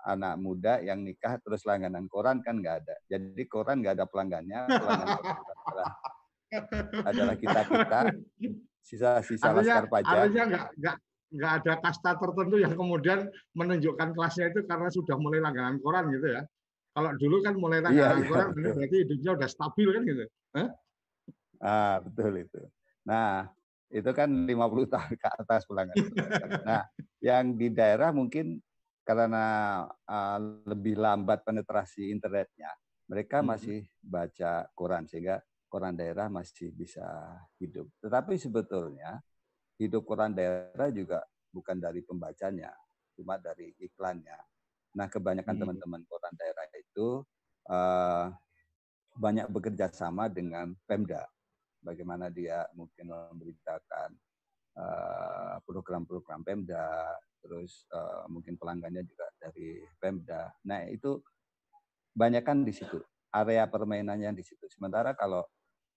[0.06, 2.94] Anak muda yang nikah terus langganan koran kan nggak ada.
[3.10, 4.60] Jadi koran nggak ada pelanggannya.
[4.70, 5.08] Pelanggan
[5.66, 5.90] adalah,
[7.04, 7.98] adalah kita kita
[8.86, 10.14] sisa-sisa laskar pajak.
[10.14, 10.96] Artinya nggak
[11.32, 13.26] nggak ada kasta tertentu yang kemudian
[13.58, 16.42] menunjukkan kelasnya itu karena sudah mulai langganan koran gitu ya.
[16.96, 20.24] Kalau dulu kan mulai iya, langganan iya, koran iya, berarti hidupnya udah stabil kan gitu.
[20.56, 20.68] Hah?
[21.60, 22.60] Ah, betul itu.
[23.04, 23.50] Nah,
[23.90, 24.50] itu kan 50
[24.94, 25.96] tahun ke atas pelanggan.
[26.64, 26.82] Nah,
[27.22, 28.58] yang di daerah mungkin
[29.06, 32.74] karena uh, lebih lambat penetrasi internetnya,
[33.06, 35.38] mereka masih baca koran sehingga
[35.70, 37.06] koran daerah masih bisa
[37.62, 37.86] hidup.
[38.02, 39.22] Tetapi sebetulnya
[39.76, 42.72] hidup koran daerah juga bukan dari pembacanya,
[43.16, 44.36] cuma dari iklannya.
[44.96, 45.62] Nah, kebanyakan hmm.
[45.62, 46.08] teman-teman hmm.
[46.08, 47.08] koran daerah itu
[47.68, 48.26] uh,
[49.16, 51.24] banyak bekerja sama dengan Pemda
[51.86, 54.10] bagaimana dia mungkin memberitakan
[54.76, 60.50] eh, program-program Pemda, terus uh, mungkin pelanggannya juga dari Pemda.
[60.66, 61.22] Nah itu
[62.10, 62.98] banyak kan di situ
[63.30, 64.66] area permainannya di situ.
[64.66, 65.46] Sementara kalau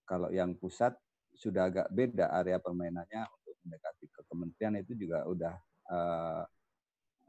[0.05, 0.93] kalau yang pusat
[1.33, 3.25] sudah agak beda area permainannya
[3.65, 5.53] mendekati ke kementerian itu juga udah
[5.91, 6.43] uh,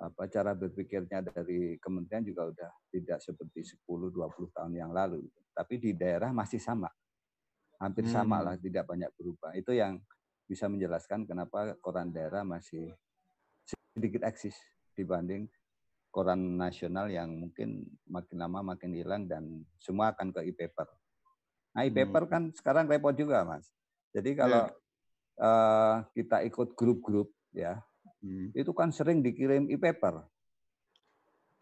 [0.01, 5.29] apa cara berpikirnya dari kementerian juga udah tidak seperti 10-20 tahun yang lalu.
[5.53, 6.89] Tapi di daerah masih sama.
[7.77, 8.13] Hampir hmm.
[8.13, 9.53] sama lah, tidak banyak berubah.
[9.53, 10.01] Itu yang
[10.49, 12.97] bisa menjelaskan kenapa koran daerah masih
[13.93, 14.57] sedikit eksis
[14.97, 15.47] dibanding
[16.11, 20.89] koran nasional yang mungkin makin lama makin hilang dan semua akan ke e-paper.
[21.71, 22.31] Nah, e-paper hmm.
[22.33, 23.71] kan sekarang repot juga, Mas.
[24.11, 24.80] Jadi kalau yeah.
[25.41, 25.49] Ya.
[25.49, 27.81] uh, kita ikut grup-grup ya,
[28.21, 28.53] Hmm.
[28.53, 30.21] Itu kan sering dikirim e-paper.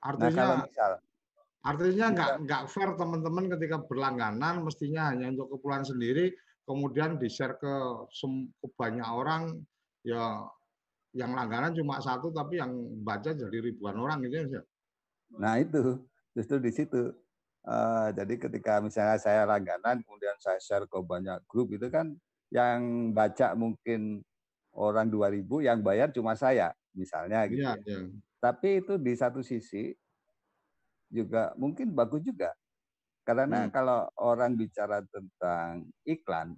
[0.03, 0.93] Artinya, nah, kalau misal,
[1.63, 6.35] artinya nggak nggak fair teman-teman ketika berlangganan mestinya hanya untuk keperluan sendiri,
[6.67, 7.75] kemudian di share ke,
[8.11, 9.59] ke banyak orang,
[10.07, 10.47] ya
[11.17, 12.71] yang langganan cuma satu tapi yang
[13.03, 14.63] baca jadi ribuan orang gitu ya.
[15.35, 15.99] Nah itu
[16.35, 17.15] justru di situ.
[17.69, 22.17] Uh, jadi ketika misalnya saya langganan kemudian saya share ke banyak grup itu kan
[22.49, 24.25] yang baca mungkin
[24.73, 27.65] orang 2000 yang bayar cuma saya misalnya gitu.
[27.65, 28.09] Ya, ya.
[28.39, 29.93] Tapi itu di satu sisi
[31.11, 32.55] juga mungkin bagus juga.
[33.27, 33.73] Karena hmm.
[33.75, 36.57] kalau orang bicara tentang iklan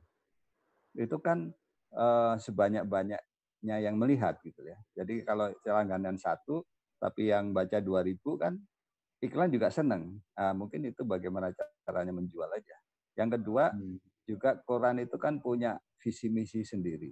[0.95, 1.51] itu kan
[1.95, 4.79] eh, sebanyak-banyaknya yang melihat gitu ya.
[4.95, 6.63] Jadi kalau langganan satu
[7.01, 8.55] tapi yang baca 2000 kan
[9.25, 10.21] iklan juga senang.
[10.37, 11.53] Nah, mungkin itu bagaimana
[11.85, 12.77] caranya menjual aja.
[13.17, 14.10] Yang kedua hmm.
[14.25, 17.11] Juga koran itu kan punya visi misi sendiri.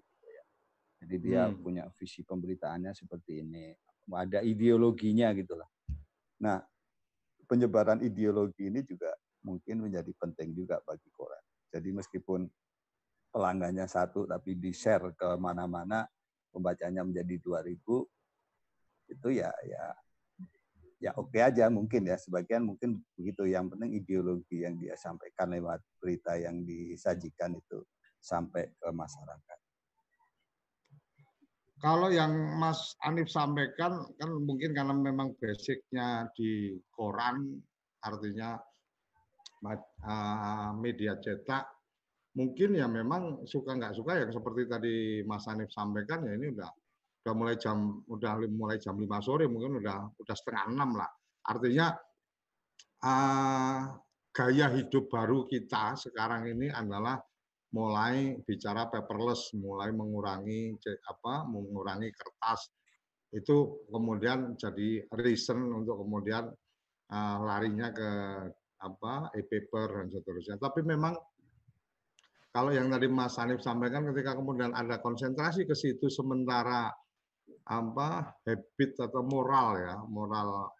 [0.98, 1.62] Jadi dia hmm.
[1.62, 3.70] punya visi pemberitaannya seperti ini.
[4.10, 5.68] Ada ideologinya gitu lah.
[6.42, 6.58] Nah,
[7.46, 9.14] penyebaran ideologi ini juga
[9.46, 11.40] mungkin menjadi penting juga bagi koran.
[11.70, 12.48] Jadi meskipun
[13.30, 16.02] pelanggannya satu tapi di-share ke mana-mana,
[16.50, 18.08] pembacanya menjadi 2000
[19.08, 19.84] itu ya ya
[20.98, 25.54] ya oke okay aja mungkin ya sebagian mungkin begitu yang penting ideologi yang dia sampaikan
[25.54, 27.86] lewat berita yang disajikan itu
[28.18, 29.58] sampai ke masyarakat.
[31.78, 37.54] Kalau yang Mas Anif sampaikan kan mungkin karena memang basicnya di koran,
[38.02, 38.58] artinya
[39.62, 41.70] uh, media cetak,
[42.34, 46.66] mungkin ya memang suka nggak suka yang seperti tadi Mas Anif sampaikan ya ini udah
[47.28, 51.10] udah mulai jam udah mulai jam 5 sore mungkin udah udah setengah enam lah.
[51.44, 51.92] Artinya
[53.04, 53.80] uh,
[54.32, 57.20] gaya hidup baru kita sekarang ini adalah
[57.76, 60.72] mulai bicara paperless, mulai mengurangi
[61.04, 62.72] apa mengurangi kertas
[63.36, 66.48] itu kemudian jadi reason untuk kemudian
[67.12, 68.10] uh, larinya ke
[68.80, 70.56] apa e-paper dan seterusnya.
[70.56, 71.12] Tapi memang
[72.56, 76.88] kalau yang tadi Mas Hanif sampaikan ketika kemudian ada konsentrasi ke situ sementara
[77.68, 80.72] apa habit atau moral ya, moral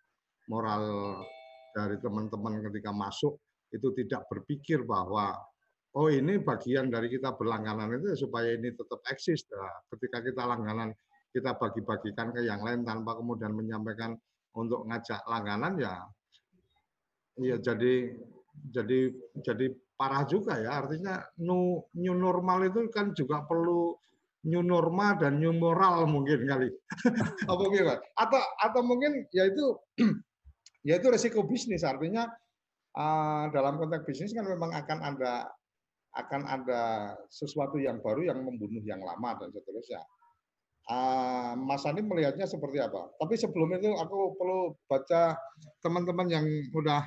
[0.49, 0.83] moral
[1.77, 3.37] dari teman-teman ketika masuk
[3.69, 5.37] itu tidak berpikir bahwa
[5.93, 9.45] oh ini bagian dari kita berlangganan itu supaya ini tetap eksis.
[9.53, 10.97] Nah, ketika kita langganan
[11.29, 14.17] kita bagi-bagikan ke yang lain tanpa kemudian menyampaikan
[14.57, 15.95] untuk ngajak langganan ya
[17.39, 18.17] ya jadi
[18.75, 23.95] jadi jadi parah juga ya artinya new, new normal itu kan juga perlu
[24.47, 26.71] new normal dan new moral mungkin kali
[27.51, 29.75] apa gitu atau atau mungkin yaitu
[30.89, 32.31] yaitu resiko bisnis artinya
[32.95, 35.51] uh, dalam konteks bisnis kan memang akan ada
[36.17, 36.83] akan ada
[37.31, 40.03] sesuatu yang baru yang membunuh yang lama dan seterusnya.
[40.89, 43.13] Uh, Mas Andi melihatnya seperti apa?
[43.21, 45.37] Tapi sebelum itu aku perlu baca
[45.85, 47.05] teman-teman yang udah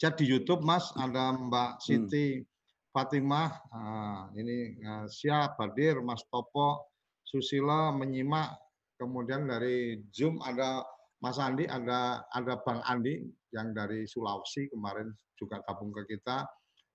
[0.00, 0.88] chat di YouTube, Mas.
[0.96, 1.82] Ada Mbak hmm.
[1.84, 2.46] Siti hmm.
[2.92, 6.92] Fatimah, uh, ini uh, Sia Badir, Mas Topo,
[7.24, 8.52] Susila menyimak.
[9.00, 10.84] Kemudian dari Zoom ada
[11.24, 15.08] Mas Andi, ada ada Bang Andi yang dari Sulawesi kemarin
[15.40, 16.44] juga gabung ke kita.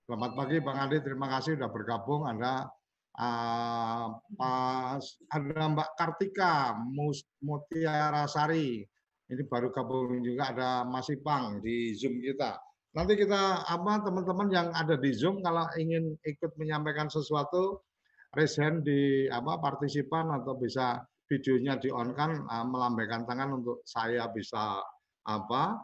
[0.06, 2.30] Selamat pagi Bang Andi, terima kasih sudah bergabung.
[2.30, 2.70] Ada
[3.18, 4.06] uh,
[4.38, 6.78] Pas, ada Mbak Kartika
[7.42, 8.86] Mutiara Sari.
[9.28, 12.67] Ini baru gabung juga ada Mas Ipang di Zoom kita.
[12.96, 17.84] Nanti kita apa teman-teman yang ada di Zoom kalau ingin ikut menyampaikan sesuatu
[18.32, 24.28] raise di apa partisipan atau bisa videonya di on kan uh, melambaikan tangan untuk saya
[24.32, 24.80] bisa
[25.28, 25.76] apa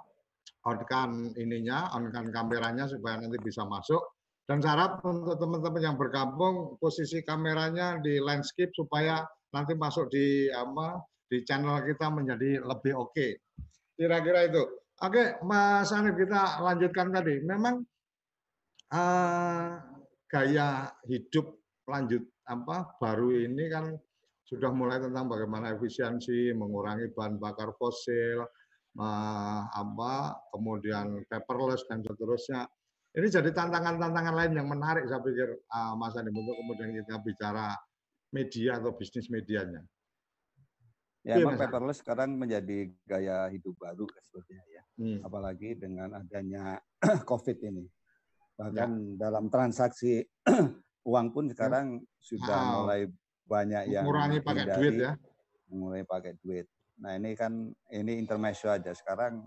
[0.65, 4.01] on kan ininya on kan kameranya supaya nanti bisa masuk
[4.45, 9.25] dan syarat untuk teman-teman yang bergabung posisi kameranya di landscape supaya
[9.57, 11.01] nanti masuk di apa
[11.33, 13.13] di channel kita menjadi lebih oke.
[13.17, 13.41] Okay.
[13.97, 14.84] Kira-kira itu.
[15.03, 17.43] Oke, Mas Anif kita lanjutkan tadi.
[17.43, 17.83] Memang
[18.95, 19.75] uh,
[20.31, 21.51] gaya hidup
[21.91, 23.91] lanjut apa baru ini kan
[24.45, 28.45] sudah mulai tentang bagaimana efisiensi, mengurangi bahan bakar fosil,
[29.01, 32.69] uh, apa kemudian paperless dan seterusnya.
[33.15, 37.71] Ini jadi tantangan-tantangan lain yang menarik saya pikir uh, Mas Andi untuk kemudian kita bicara
[38.35, 39.81] media atau bisnis medianya.
[41.25, 44.74] Ya, emang paperless sekarang menjadi gaya hidup baru sebetulnya ya.
[44.95, 45.19] Hmm.
[45.27, 46.79] Apalagi dengan adanya
[47.31, 47.85] COVID ini.
[48.55, 49.15] Bahkan ya.
[49.19, 50.23] dalam transaksi
[51.11, 52.07] uang pun sekarang ya.
[52.23, 52.75] sudah wow.
[52.83, 53.01] mulai
[53.45, 55.13] banyak yang mengurangi pakai duit ya.
[55.75, 56.67] Mulai pakai duit.
[57.03, 58.95] Nah, ini kan ini intermezzo aja.
[58.95, 59.43] Sekarang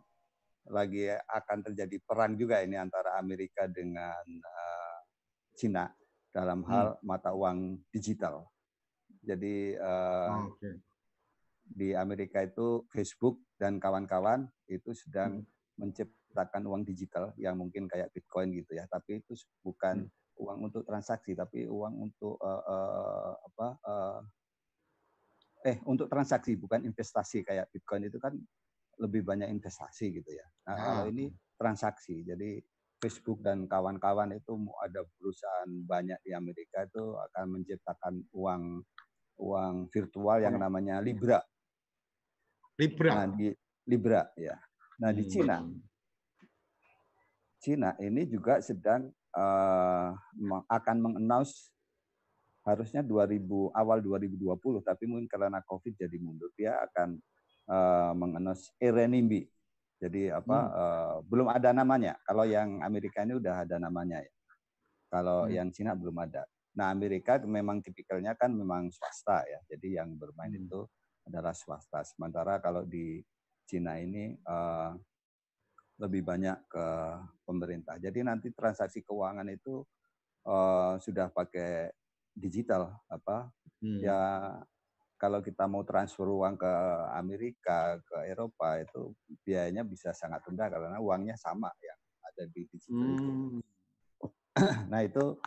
[0.68, 5.00] lagi akan terjadi perang juga ini antara Amerika dengan uh,
[5.56, 5.88] Cina
[6.36, 7.04] dalam hal hmm.
[7.08, 8.44] mata uang digital.
[9.24, 10.76] Jadi uh, oh, okay
[11.68, 15.48] di Amerika itu Facebook dan kawan-kawan itu sedang hmm.
[15.78, 20.42] menciptakan uang digital yang mungkin kayak Bitcoin gitu ya, tapi itu bukan hmm.
[20.44, 23.68] uang untuk transaksi, tapi uang untuk uh, uh, apa?
[23.84, 24.20] Uh,
[25.66, 28.32] eh untuk transaksi bukan investasi kayak Bitcoin itu kan
[29.02, 30.46] lebih banyak investasi gitu ya.
[30.70, 30.82] Nah ah.
[30.82, 32.62] kalau ini transaksi, jadi
[32.98, 38.82] Facebook dan kawan-kawan itu ada perusahaan banyak di Amerika itu akan menciptakan uang
[39.38, 41.38] uang virtual yang namanya Libra.
[42.78, 43.12] Libra.
[43.14, 43.48] Nah, di
[43.90, 44.56] Libra ya.
[45.02, 45.78] Nah, di Cina hmm.
[47.58, 50.14] Cina ini juga sedang uh,
[50.70, 51.74] akan mengannounce
[52.62, 53.42] harusnya 2000
[53.74, 57.18] awal 2020 tapi mungkin karena Covid jadi mundur dia akan
[57.68, 59.50] uh, mengannounce renminbi.
[59.98, 60.74] Jadi apa hmm.
[60.78, 62.14] uh, belum ada namanya.
[62.22, 64.34] Kalau yang Amerika ini udah ada namanya ya.
[65.10, 65.54] Kalau hmm.
[65.54, 66.46] yang Cina belum ada.
[66.78, 69.58] Nah, Amerika memang tipikalnya kan memang swasta ya.
[69.66, 70.70] Jadi yang bermain hmm.
[70.70, 70.86] itu
[71.28, 72.02] adalah swasta.
[72.08, 73.20] Sementara kalau di
[73.68, 74.96] Cina ini uh,
[76.00, 76.88] lebih banyak ke
[77.44, 78.00] pemerintah.
[78.00, 79.84] Jadi nanti transaksi keuangan itu
[80.48, 81.92] uh, sudah pakai
[82.38, 83.50] digital apa
[83.82, 83.98] hmm.
[84.06, 84.22] ya
[85.18, 86.74] kalau kita mau transfer uang ke
[87.18, 93.02] Amerika ke Eropa itu biayanya bisa sangat rendah karena uangnya sama yang ada di digital
[93.02, 93.18] hmm.
[93.18, 93.32] itu.
[94.90, 95.38] Nah itu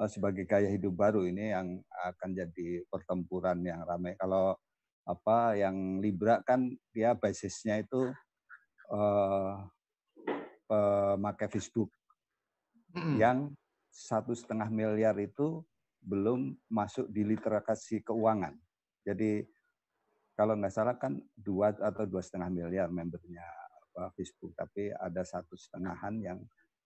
[0.00, 4.16] uh, sebagai gaya hidup baru ini yang akan jadi pertempuran yang ramai.
[4.16, 4.56] Kalau
[5.04, 8.08] apa yang Libra kan dia basisnya itu
[8.88, 9.60] uh,
[10.64, 11.92] pemakai Facebook
[12.96, 13.20] mm.
[13.20, 13.52] yang
[13.92, 15.62] satu setengah miliar itu
[16.04, 18.52] belum masuk di literasi keuangan.
[19.04, 19.44] Jadi
[20.34, 23.44] kalau nggak salah kan dua atau dua setengah miliar membernya
[23.94, 26.38] apa, Facebook, tapi ada satu setengahan yang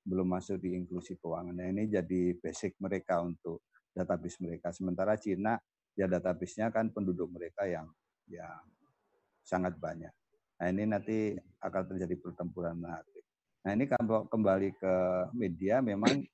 [0.04, 1.56] belum masuk di inklusi keuangan.
[1.56, 3.64] Nah ini jadi basic mereka untuk
[3.96, 4.70] database mereka.
[4.70, 5.56] Sementara Cina
[5.98, 7.88] ya database-nya kan penduduk mereka yang
[8.28, 8.62] yang
[9.44, 10.12] sangat banyak.
[10.58, 13.24] Nah ini nanti akan terjadi pertempuran menarik.
[13.64, 14.94] Nah ini kalau kembali ke
[15.34, 16.24] media memang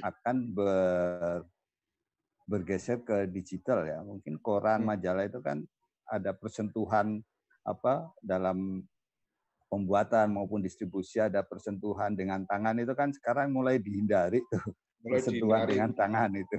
[0.00, 1.44] akan ber,
[2.48, 3.98] bergeser ke digital ya.
[4.02, 4.88] Mungkin koran, hmm.
[4.96, 5.62] majalah itu kan
[6.08, 7.22] ada persentuhan
[7.62, 8.82] apa dalam
[9.70, 14.60] pembuatan maupun distribusi ada persentuhan dengan tangan itu kan sekarang mulai dihindari tuh
[15.00, 15.72] mulai persentuhan dihindari.
[15.72, 16.56] dengan tangan itu.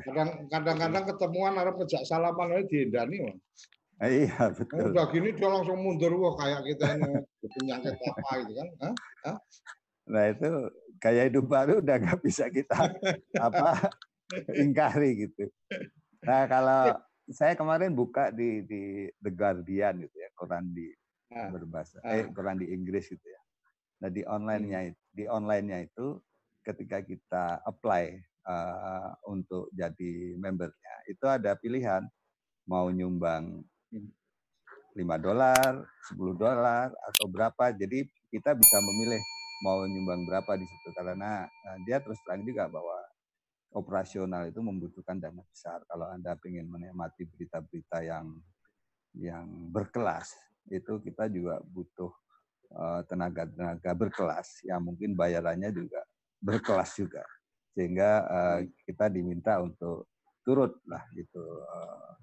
[0.49, 3.21] Kadang-kadang ketemuan orang pejak salaman dihindari.
[4.03, 4.91] Iya betul.
[4.91, 8.67] Udah gini dia langsung mundur wah kayak kita ini penyakit apa gitu kan?
[9.23, 9.37] Hah?
[10.11, 10.49] Nah itu
[10.99, 12.91] kayak hidup baru udah nggak bisa kita
[13.39, 13.67] apa
[14.63, 15.47] ingkari gitu.
[16.27, 16.99] Nah kalau
[17.31, 20.91] saya kemarin buka di di The Guardian gitu ya, koran di
[21.31, 22.19] ah, berbahasa ah.
[22.19, 23.41] eh koran di Inggris gitu ya.
[24.03, 24.99] Nah di onlinenya hmm.
[25.15, 26.19] di onlinenya itu
[26.67, 32.03] ketika kita apply uh, untuk jadi membernya itu ada pilihan
[32.67, 33.63] mau nyumbang
[33.93, 35.71] 5 dolar,
[36.13, 37.73] 10 dolar atau berapa.
[37.73, 39.21] Jadi kita bisa memilih
[39.65, 42.99] mau nyumbang berapa di situ karena nah, dia terus terang juga bahwa
[43.73, 45.81] operasional itu membutuhkan dana besar.
[45.89, 48.37] Kalau Anda ingin menikmati berita-berita yang
[49.17, 50.33] yang berkelas,
[50.69, 52.11] itu kita juga butuh
[52.73, 56.01] eh, tenaga-tenaga berkelas yang mungkin bayarannya juga
[56.43, 57.23] berkelas juga.
[57.73, 60.13] Sehingga uh, kita diminta untuk
[60.45, 62.13] turut lah gitu uh,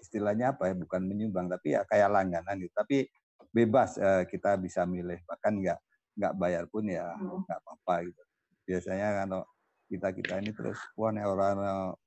[0.00, 2.72] istilahnya apa ya bukan menyumbang tapi ya kayak langganan gitu.
[2.74, 3.06] Tapi
[3.52, 5.78] bebas eh, kita bisa milih bahkan nggak
[6.16, 7.46] nggak bayar pun ya hmm.
[7.46, 8.22] nggak apa-apa gitu.
[8.66, 9.42] Biasanya kalau
[9.90, 11.56] kita kita ini terus wah nih orang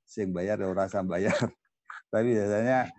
[0.08, 1.36] sing bayar ya orang sam bayar.
[2.14, 2.90] Tapi biasanya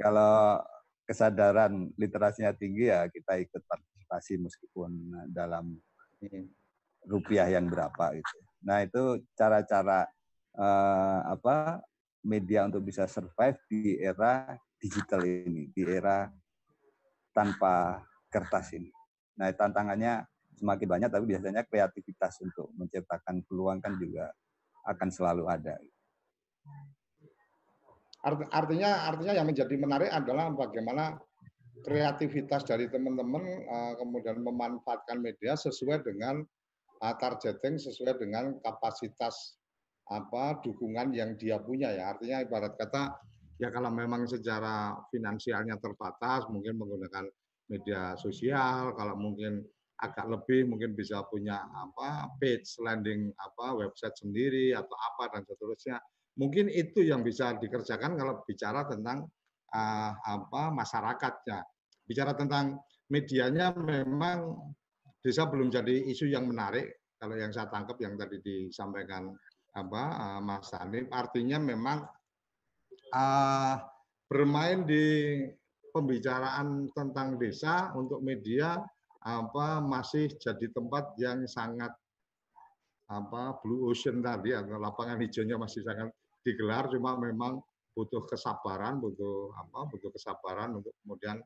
[0.00, 0.60] kalau
[1.04, 4.90] kesadaran literasinya tinggi ya kita ikut partisipasi meskipun
[5.28, 5.76] dalam
[7.04, 8.36] rupiah yang berapa gitu.
[8.64, 10.08] Nah itu cara-cara
[10.56, 11.84] uh, apa
[12.24, 16.26] media untuk bisa survive di era digital ini, di era
[17.36, 18.00] tanpa
[18.32, 18.88] kertas ini.
[19.38, 20.24] Nah, tantangannya
[20.56, 24.32] semakin banyak, tapi biasanya kreativitas untuk menciptakan peluang kan juga
[24.88, 25.76] akan selalu ada.
[28.24, 31.20] Artinya, artinya yang menjadi menarik adalah bagaimana
[31.84, 36.40] kreativitas dari teman-teman eh, kemudian memanfaatkan media sesuai dengan
[37.04, 39.60] eh, targeting, sesuai dengan kapasitas
[40.10, 42.12] apa dukungan yang dia punya ya.
[42.12, 43.16] Artinya ibarat kata
[43.62, 47.30] Ya kalau memang secara finansialnya terbatas, mungkin menggunakan
[47.70, 48.98] media sosial.
[48.98, 49.62] Kalau mungkin
[50.02, 56.02] agak lebih, mungkin bisa punya apa page landing apa website sendiri atau apa dan seterusnya.
[56.34, 59.30] Mungkin itu yang bisa dikerjakan kalau bicara tentang
[59.70, 61.62] uh, apa masyarakatnya.
[62.02, 64.50] Bicara tentang medianya memang
[65.22, 69.30] desa belum jadi isu yang menarik kalau yang saya tangkap yang tadi disampaikan
[69.74, 72.06] apa uh, Mas Hanif artinya memang
[73.10, 73.74] uh,
[74.30, 75.38] bermain di
[75.90, 78.78] pembicaraan tentang desa untuk media
[79.24, 81.90] apa masih jadi tempat yang sangat
[83.08, 86.10] apa blue ocean tadi atau lapangan hijaunya masih sangat
[86.44, 87.60] digelar cuma memang
[87.94, 91.38] butuh kesabaran, butuh apa, butuh kesabaran untuk kemudian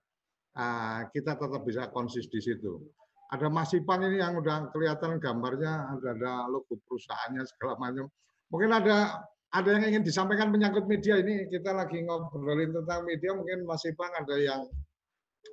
[0.56, 2.80] uh, kita tetap bisa konsis di situ.
[3.28, 8.08] Ada Mas Ipan ini yang udah kelihatan gambarnya, ada, ada logo perusahaannya segala macam.
[8.48, 9.20] Mungkin ada
[9.52, 11.44] ada yang ingin disampaikan menyangkut media ini.
[11.48, 14.64] Kita lagi ngobrolin tentang media, mungkin Mas Ipan ada yang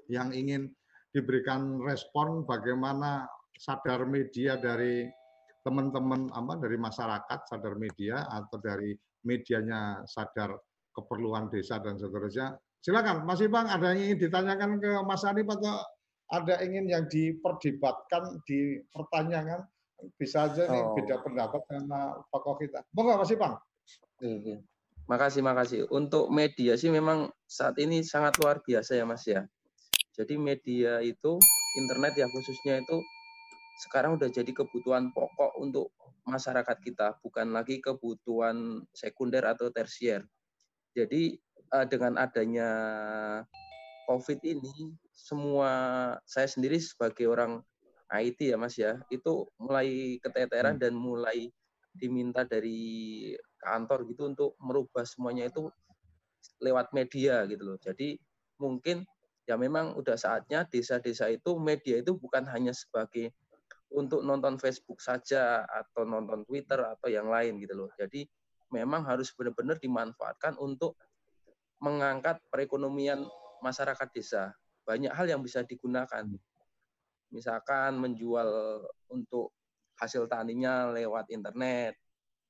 [0.07, 0.71] yang ingin
[1.11, 5.07] diberikan respon bagaimana sadar media dari
[5.63, 8.93] teman-teman apa dari masyarakat sadar media atau dari
[9.26, 10.53] medianya sadar
[10.95, 12.55] keperluan desa dan seterusnya.
[12.80, 15.82] Silakan, Mas Ibang, ada yang ingin ditanyakan ke Mas Anip atau
[16.32, 19.65] ada ingin yang diperdebatkan, dipertanyakan?
[20.19, 20.93] Bisa aja nih oh.
[20.93, 22.84] beda pendapat karena tokoh kita.
[22.93, 23.55] Monggo Mas Ibang.
[24.21, 24.55] Oke.
[25.05, 25.82] Makasih, makasih.
[25.93, 29.45] Untuk media sih memang saat ini sangat luar biasa ya Mas ya.
[30.17, 31.38] Jadi media itu,
[31.78, 32.97] internet ya khususnya itu
[33.86, 35.91] sekarang udah jadi kebutuhan pokok untuk
[36.26, 40.26] masyarakat kita, bukan lagi kebutuhan sekunder atau tersier.
[40.95, 41.38] Jadi
[41.76, 42.69] uh, dengan adanya
[44.06, 45.72] COVID ini, semua
[46.24, 47.62] saya sendiri sebagai orang
[48.14, 50.84] IT ya Mas ya, itu mulai keteteran hmm.
[50.84, 51.49] dan mulai
[51.95, 55.72] diminta dari kantor gitu untuk merubah semuanya itu
[56.62, 57.78] lewat media gitu loh.
[57.82, 58.20] Jadi
[58.62, 59.08] mungkin
[59.45, 63.34] ya memang udah saatnya desa-desa itu media itu bukan hanya sebagai
[63.93, 67.89] untuk nonton Facebook saja atau nonton Twitter atau yang lain gitu loh.
[67.95, 68.28] Jadi
[68.74, 70.99] memang harus benar-benar dimanfaatkan untuk
[71.80, 73.24] mengangkat perekonomian
[73.64, 74.51] masyarakat desa.
[74.86, 76.26] Banyak hal yang bisa digunakan.
[77.34, 78.47] Misalkan menjual
[79.10, 79.51] untuk
[79.99, 81.95] hasil taninya lewat internet,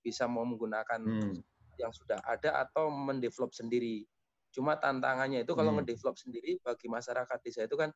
[0.06, 1.42] bisa mau menggunakan hmm.
[1.82, 4.06] yang sudah ada atau mendevelop sendiri.
[4.54, 5.82] Cuma tantangannya itu kalau hmm.
[5.82, 7.90] mendevelop sendiri bagi masyarakat desa itu kan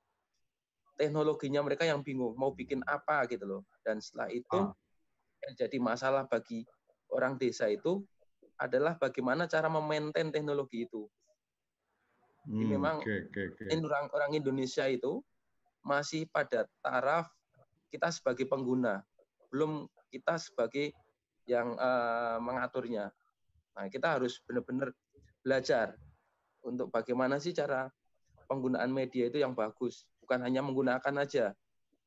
[1.00, 3.62] teknologinya mereka yang bingung mau bikin apa gitu loh.
[3.86, 4.74] Dan setelah itu ah.
[5.46, 6.66] yang jadi masalah bagi
[7.14, 8.04] orang desa itu
[8.60, 11.08] adalah bagaimana cara memaintain teknologi itu.
[12.50, 13.78] Jadi hmm, memang okay, okay, okay.
[13.78, 15.22] orang orang Indonesia itu
[15.86, 17.30] masih pada taraf
[17.94, 19.06] kita sebagai pengguna,
[19.54, 20.90] belum kita sebagai
[21.46, 23.14] yang uh, mengaturnya.
[23.78, 24.90] Nah, kita harus benar-benar
[25.46, 25.94] belajar
[26.66, 27.86] untuk bagaimana sih cara
[28.50, 31.54] penggunaan media itu yang bagus, bukan hanya menggunakan aja,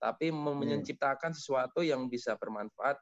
[0.02, 0.58] tapi hmm.
[0.58, 2.98] menciptakan sesuatu yang bisa bermanfaat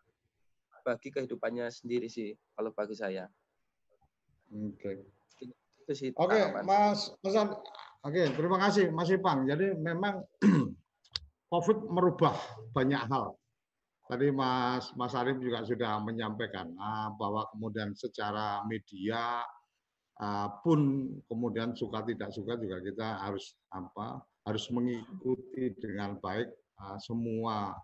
[0.85, 3.25] bagi kehidupannya sendiri sih kalau bagi saya.
[4.53, 4.77] Oke.
[4.77, 5.20] Okay.
[5.91, 9.45] Oke, okay, Mas Mas Oke, okay, terima kasih Mas Ipang.
[9.45, 10.25] Jadi memang
[11.53, 12.33] COVID merubah
[12.73, 13.37] banyak hal.
[14.07, 19.43] Tadi Mas Mas Arif juga sudah menyampaikan ah, bahwa kemudian secara media
[20.19, 26.51] ah, pun kemudian suka tidak suka juga kita harus apa harus mengikuti dengan baik
[26.83, 27.75] ah, semua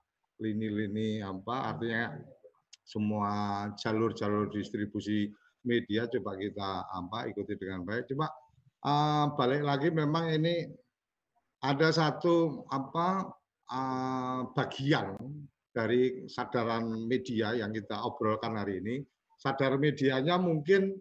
[0.43, 2.19] lini-lini apa artinya
[2.87, 3.31] semua
[3.79, 5.31] jalur-jalur distribusi
[5.67, 8.09] media coba kita apa ikuti dengan baik.
[8.15, 8.31] Coba
[8.87, 10.71] uh, balik lagi memang ini
[11.61, 13.29] ada satu apa
[13.69, 15.19] uh, bagian
[15.75, 19.05] dari sadaran media yang kita obrolkan hari ini.
[19.37, 20.97] Sadar medianya mungkin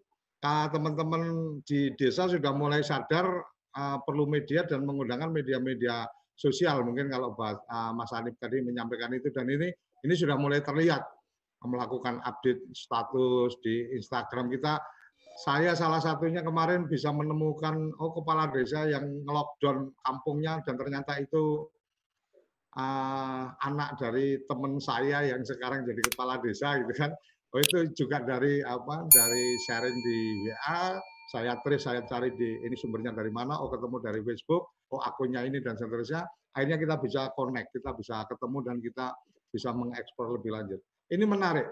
[0.45, 3.25] teman-teman di desa sudah mulai sadar
[3.73, 6.05] uh, perlu media dan menggunakan media-media
[6.35, 6.83] sosial.
[6.83, 7.33] Mungkin kalau
[7.95, 9.71] Mas Anip tadi menyampaikan itu dan ini
[10.05, 11.01] ini sudah mulai terlihat
[11.65, 14.79] melakukan update status di Instagram kita.
[15.35, 21.67] Saya salah satunya kemarin bisa menemukan oh kepala desa yang lockdown kampungnya dan ternyata itu
[22.79, 27.11] uh, anak dari teman saya yang sekarang jadi kepala desa gitu kan.
[27.55, 30.99] Oh itu juga dari apa dari sharing di WA,
[31.31, 35.39] saya trace saya cari di ini sumbernya dari mana, oh ketemu dari Facebook, oh akunnya
[35.47, 36.27] ini dan seterusnya.
[36.55, 39.07] Akhirnya kita bisa connect, kita bisa ketemu dan kita
[39.55, 40.83] bisa mengeksplor lebih lanjut.
[41.11, 41.67] Ini menarik.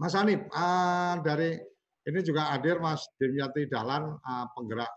[0.00, 1.56] Mas Anip, uh, dari
[2.06, 4.88] ini juga hadir Mas Dimyati Dahlan, uh, penggerak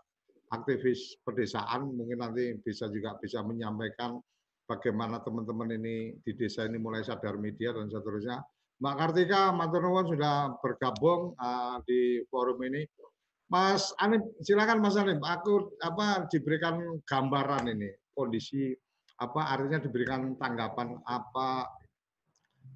[0.52, 4.20] aktivis pedesaan, mungkin nanti bisa juga bisa menyampaikan
[4.68, 8.40] bagaimana teman-teman ini di desa ini mulai sadar media dan seterusnya.
[8.80, 12.88] Mbak Kartika, Matur sudah bergabung uh, di forum ini.
[13.50, 15.20] Mas Anip, silakan Mas Anip.
[15.20, 18.72] Aku apa diberikan gambaran ini kondisi
[19.20, 21.68] apa artinya diberikan tanggapan apa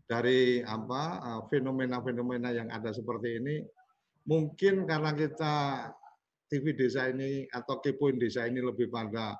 [0.04, 3.56] dari apa eh, fenomena-fenomena yang ada seperti ini.
[4.24, 5.54] Mungkin karena kita
[6.48, 9.36] TV desa ini atau kepoin desa ini lebih pada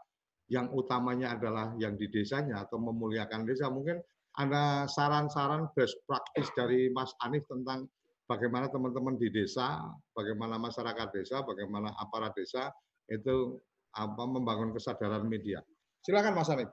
[0.52, 3.72] yang utamanya adalah yang di desanya atau memuliakan desa.
[3.72, 3.96] Mungkin
[4.36, 7.88] ada saran-saran best practice dari Mas Anif tentang
[8.28, 9.80] bagaimana teman-teman di desa,
[10.12, 12.68] bagaimana masyarakat desa, bagaimana aparat desa
[13.08, 13.56] itu
[13.94, 15.62] apa membangun kesadaran media.
[16.04, 16.70] Silakan Mas Anif.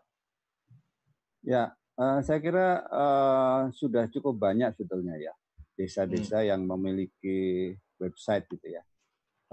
[1.42, 5.34] Ya, saya kira uh, sudah cukup banyak sebetulnya ya
[5.78, 6.48] desa-desa hmm.
[6.50, 7.72] yang memiliki
[8.02, 8.84] website gitu ya,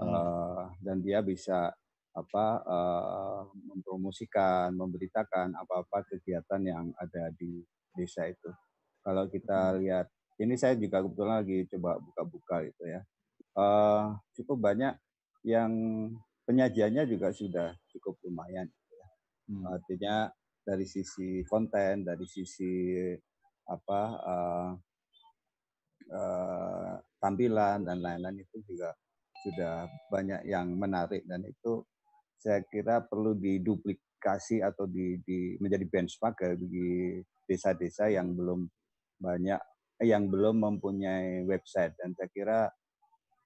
[0.01, 1.73] uh, dan dia bisa
[2.13, 7.63] apa uh, mempromosikan, memberitakan apa-apa kegiatan yang ada di
[7.93, 8.49] desa itu.
[8.99, 9.77] Kalau kita hmm.
[9.85, 10.07] lihat
[10.39, 13.01] ini saya juga kebetulan lagi coba buka-buka gitu ya.
[13.55, 14.93] Uh, cukup banyak
[15.43, 15.71] yang
[16.47, 18.67] penyajiannya juga sudah cukup lumayan.
[18.67, 19.07] Gitu ya.
[19.49, 19.63] Hmm.
[19.69, 20.15] Artinya
[20.69, 23.01] dari sisi konten, dari sisi
[23.65, 24.71] apa uh,
[26.13, 28.93] uh, tampilan dan lain-lain itu juga
[29.41, 31.81] sudah banyak yang menarik dan itu
[32.37, 38.69] saya kira perlu diduplikasi atau di, di menjadi benchmark bagi desa-desa yang belum
[39.17, 39.59] banyak
[40.05, 42.59] yang belum mempunyai website dan saya kira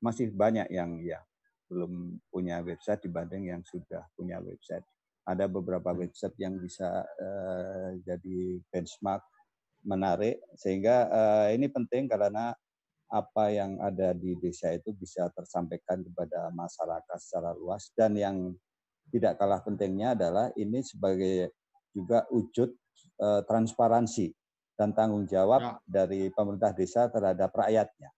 [0.03, 1.23] masih banyak yang ya
[1.71, 4.85] belum punya website dibanding yang sudah punya website.
[5.23, 9.23] Ada beberapa website yang bisa uh, jadi benchmark
[9.87, 12.51] menarik sehingga uh, ini penting karena
[13.13, 18.51] apa yang ada di desa itu bisa tersampaikan kepada masyarakat secara luas dan yang
[19.13, 21.53] tidak kalah pentingnya adalah ini sebagai
[21.93, 22.73] juga wujud
[23.21, 24.33] uh, transparansi
[24.73, 25.73] dan tanggung jawab ya.
[25.85, 28.09] dari pemerintah desa terhadap rakyatnya.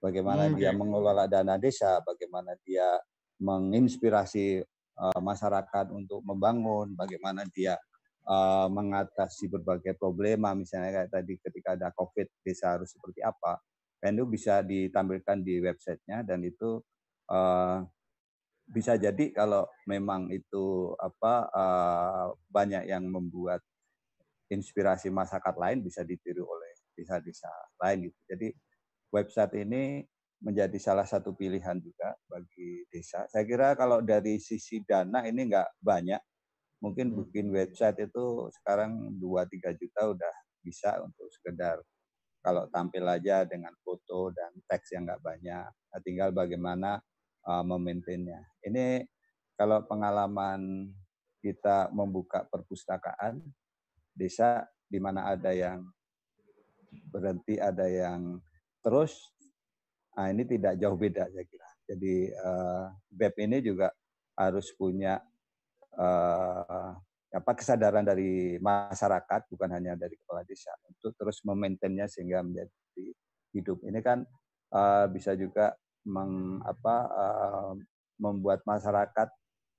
[0.00, 0.78] Bagaimana hmm, dia okay.
[0.80, 2.96] mengelola dana desa, bagaimana dia
[3.38, 4.64] menginspirasi
[4.98, 7.78] uh, masyarakat untuk membangun, bagaimana dia
[8.28, 13.60] uh, mengatasi berbagai problema, misalnya kayak tadi ketika ada COVID, desa harus seperti apa.
[14.02, 16.82] Dan itu bisa ditampilkan di websitenya dan itu
[17.30, 17.86] uh,
[18.66, 21.50] bisa jadi kalau memang itu apa
[22.48, 23.60] banyak yang membuat
[24.48, 27.48] inspirasi masyarakat lain bisa ditiru oleh desa-desa
[27.80, 28.20] lain gitu.
[28.28, 28.48] Jadi
[29.12, 30.04] website ini
[30.42, 33.24] menjadi salah satu pilihan juga bagi desa.
[33.30, 36.18] Saya kira kalau dari sisi dana ini nggak banyak.
[36.82, 37.18] Mungkin hmm.
[37.30, 40.34] bikin website itu sekarang 2-3 juta udah
[40.66, 41.78] bisa untuk sekedar
[42.42, 45.70] kalau tampil aja dengan foto dan teks yang nggak banyak.
[45.70, 46.98] Nah, tinggal bagaimana
[47.46, 48.42] uh, memaintainnya.
[48.66, 49.06] Ini
[49.54, 50.90] kalau pengalaman
[51.38, 53.38] kita membuka perpustakaan,
[54.14, 55.86] desa di mana ada yang
[57.08, 58.42] berhenti, ada yang
[58.82, 59.31] terus.
[60.12, 61.68] Nah, ini tidak jauh beda saya kira.
[61.88, 63.88] Jadi uh, BEP ini juga
[64.36, 65.20] harus punya
[65.96, 66.92] uh,
[67.32, 73.04] apa kesadaran dari masyarakat bukan hanya dari kepala desa untuk terus memaintainnya sehingga menjadi
[73.56, 73.80] hidup.
[73.88, 74.24] Ini kan
[74.72, 75.72] uh, bisa juga
[76.04, 77.72] meng, apa, uh,
[78.20, 79.28] membuat masyarakat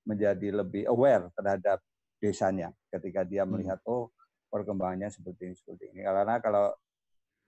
[0.04, 1.80] menjadi lebih aware terhadap
[2.20, 3.52] desanya ketika dia hmm.
[3.56, 4.12] melihat oh
[4.50, 6.02] perkembangannya seperti ini seperti ini.
[6.06, 6.74] Karena kalau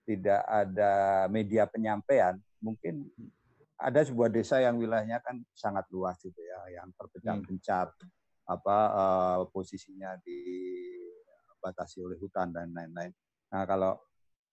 [0.05, 3.09] tidak ada media penyampaian, mungkin
[3.75, 8.53] ada sebuah desa yang wilayahnya kan sangat luas gitu ya, yang terpencar-pencar hmm.
[8.53, 13.11] apa uh, posisinya dibatasi oleh hutan dan lain-lain.
[13.51, 13.99] Nah kalau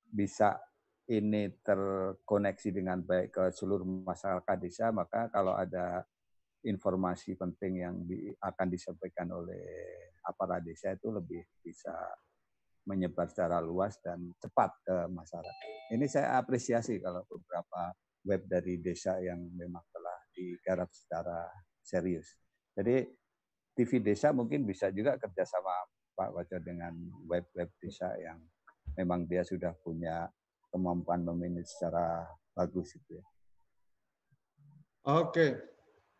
[0.02, 0.58] bisa
[1.06, 6.02] ini terkoneksi dengan baik ke seluruh masyarakat desa, maka kalau ada
[6.62, 9.66] informasi penting yang di, akan disampaikan oleh
[10.22, 11.92] aparat desa itu lebih bisa
[12.86, 15.56] menyebar secara luas dan cepat ke masyarakat.
[15.94, 17.94] Ini saya apresiasi kalau beberapa
[18.26, 21.46] web dari desa yang memang telah digarap secara
[21.82, 22.38] serius.
[22.74, 23.06] Jadi
[23.72, 25.72] TV desa mungkin bisa juga kerjasama
[26.12, 26.92] Pak Wajar dengan
[27.24, 28.38] web-web desa yang
[28.98, 30.28] memang dia sudah punya
[30.68, 33.24] kemampuan memanage secara bagus itu ya.
[35.02, 35.58] Oke,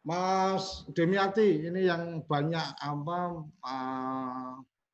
[0.03, 3.47] Mas Demiati, ini yang banyak apa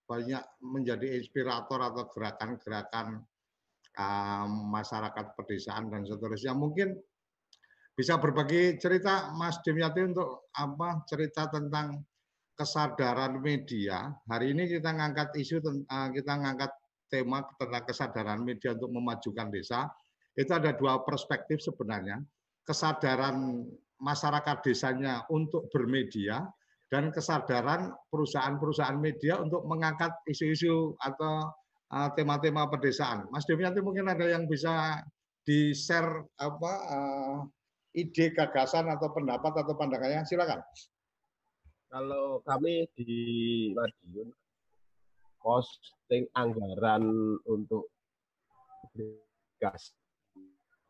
[0.08, 3.20] banyak menjadi inspirator atau gerakan-gerakan
[4.00, 6.56] uh, masyarakat pedesaan dan seterusnya.
[6.56, 6.96] Mungkin
[7.92, 12.00] bisa berbagi cerita Mas Dimyati untuk apa cerita tentang
[12.56, 14.08] kesadaran media.
[14.26, 15.60] Hari ini kita ngangkat isu
[16.14, 16.72] kita ngangkat
[17.12, 19.86] tema tentang kesadaran media untuk memajukan desa.
[20.32, 22.22] Itu ada dua perspektif sebenarnya.
[22.62, 23.66] Kesadaran
[23.98, 26.46] masyarakat desanya untuk bermedia
[26.88, 31.52] dan kesadaran perusahaan-perusahaan media untuk mengangkat isu-isu atau
[31.92, 33.28] uh, tema-tema pedesaan.
[33.28, 35.04] Mas Devi nanti mungkin ada yang bisa
[35.44, 37.36] di-share apa uh,
[37.92, 40.24] ide, gagasan atau pendapat atau pandangannya?
[40.24, 40.60] Silakan.
[41.88, 43.12] Kalau kami di
[43.72, 44.28] Madiun
[45.40, 47.04] posting anggaran
[47.48, 47.88] untuk
[49.56, 49.92] gas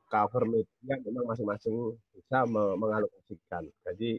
[0.09, 3.69] cover media memang masing-masing bisa mengalokasikan.
[3.87, 4.19] Jadi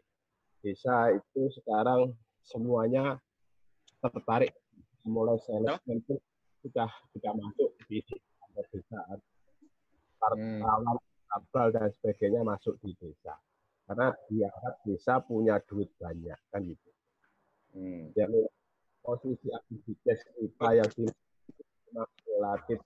[0.59, 2.11] desa itu sekarang
[2.43, 3.19] semuanya
[3.99, 4.55] tertarik
[5.07, 6.15] mulai sales itu
[6.63, 8.03] sudah sudah masuk di
[8.69, 8.99] desa.
[10.19, 11.71] Wartawan, hmm.
[11.71, 13.39] dan sebagainya masuk di desa
[13.89, 16.89] karena dianggap desa punya duit banyak kan gitu.
[17.73, 18.13] Hmm.
[18.13, 18.45] Jadi
[19.01, 20.91] posisi aktivitas kita yang
[22.27, 22.79] relatif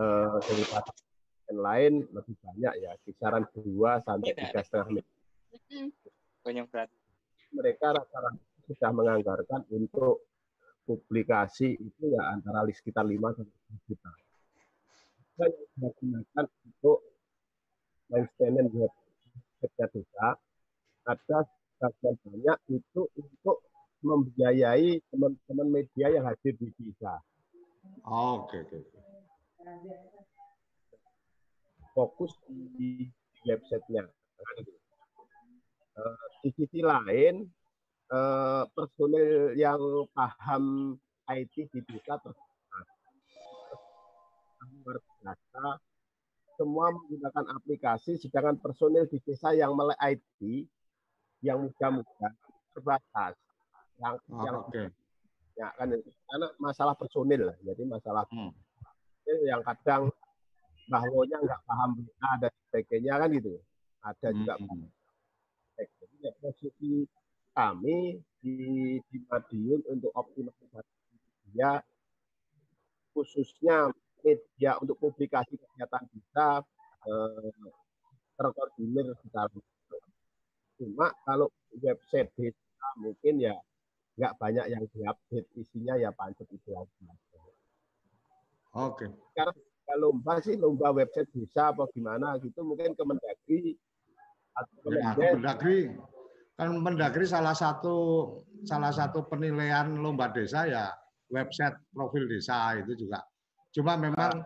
[0.00, 0.92] eh, daripada
[1.48, 5.06] yang lain lebih banyak ya kisaran dua sampai tiga setengah menit.
[6.48, 6.88] Banyak berat.
[7.52, 10.24] Mereka rata-rata sudah menganggarkan untuk
[10.88, 14.12] publikasi itu ya antara sekitar lima sampai sepuluh juta.
[15.36, 16.98] Kita yang digunakan untuk
[18.08, 18.92] maintenance web
[19.60, 20.28] webnya desa
[21.04, 23.56] ada sebagian banyak itu untuk
[24.00, 27.20] membiayai teman-teman media yang hadir di desa.
[28.08, 28.78] Oke, oke.
[31.92, 34.08] Fokus di, di websitenya.
[35.98, 36.14] Uh,
[36.46, 37.42] di sisi lain,
[38.14, 39.82] uh, personil yang
[40.14, 40.94] paham
[41.26, 42.22] IT di desa.
[44.62, 45.82] Luar biasa
[46.58, 50.66] semua menggunakan aplikasi, sedangkan personil di desa yang melek IT,
[51.46, 52.28] yang muda-muda
[52.74, 53.38] terbatas.
[53.98, 54.86] Yang, oh, yang okay.
[55.58, 58.54] ya kan karena masalah personil jadi masalah hmm.
[59.42, 60.06] yang kadang
[60.86, 63.50] bahwanya nggak paham berita dan sebagainya kan gitu.
[64.06, 64.86] Ada juga hmm.
[66.22, 67.06] Ya, posisi
[67.54, 68.56] kami di,
[69.10, 70.94] di Madiun untuk optimalisasi
[71.56, 71.82] ya
[73.16, 73.90] khususnya
[74.22, 76.62] media untuk publikasi kegiatan kita
[77.08, 77.50] eh,
[78.38, 79.50] terkoordinir secara
[80.78, 81.50] cuma kalau
[81.82, 83.58] website desa mungkin ya
[84.18, 87.10] nggak banyak yang diupdate isinya ya pancet itu aja.
[88.74, 89.06] Oke.
[89.06, 89.08] Okay.
[89.34, 93.78] Karena lomba sih lomba website desa apa gimana gitu mungkin Kemendagri
[94.58, 95.78] atau ya, Kemendagri
[96.58, 97.96] kan Kemendagri salah satu
[98.66, 100.90] salah satu penilaian lomba desa ya
[101.30, 103.22] website profil desa itu juga.
[103.70, 104.42] Cuma memang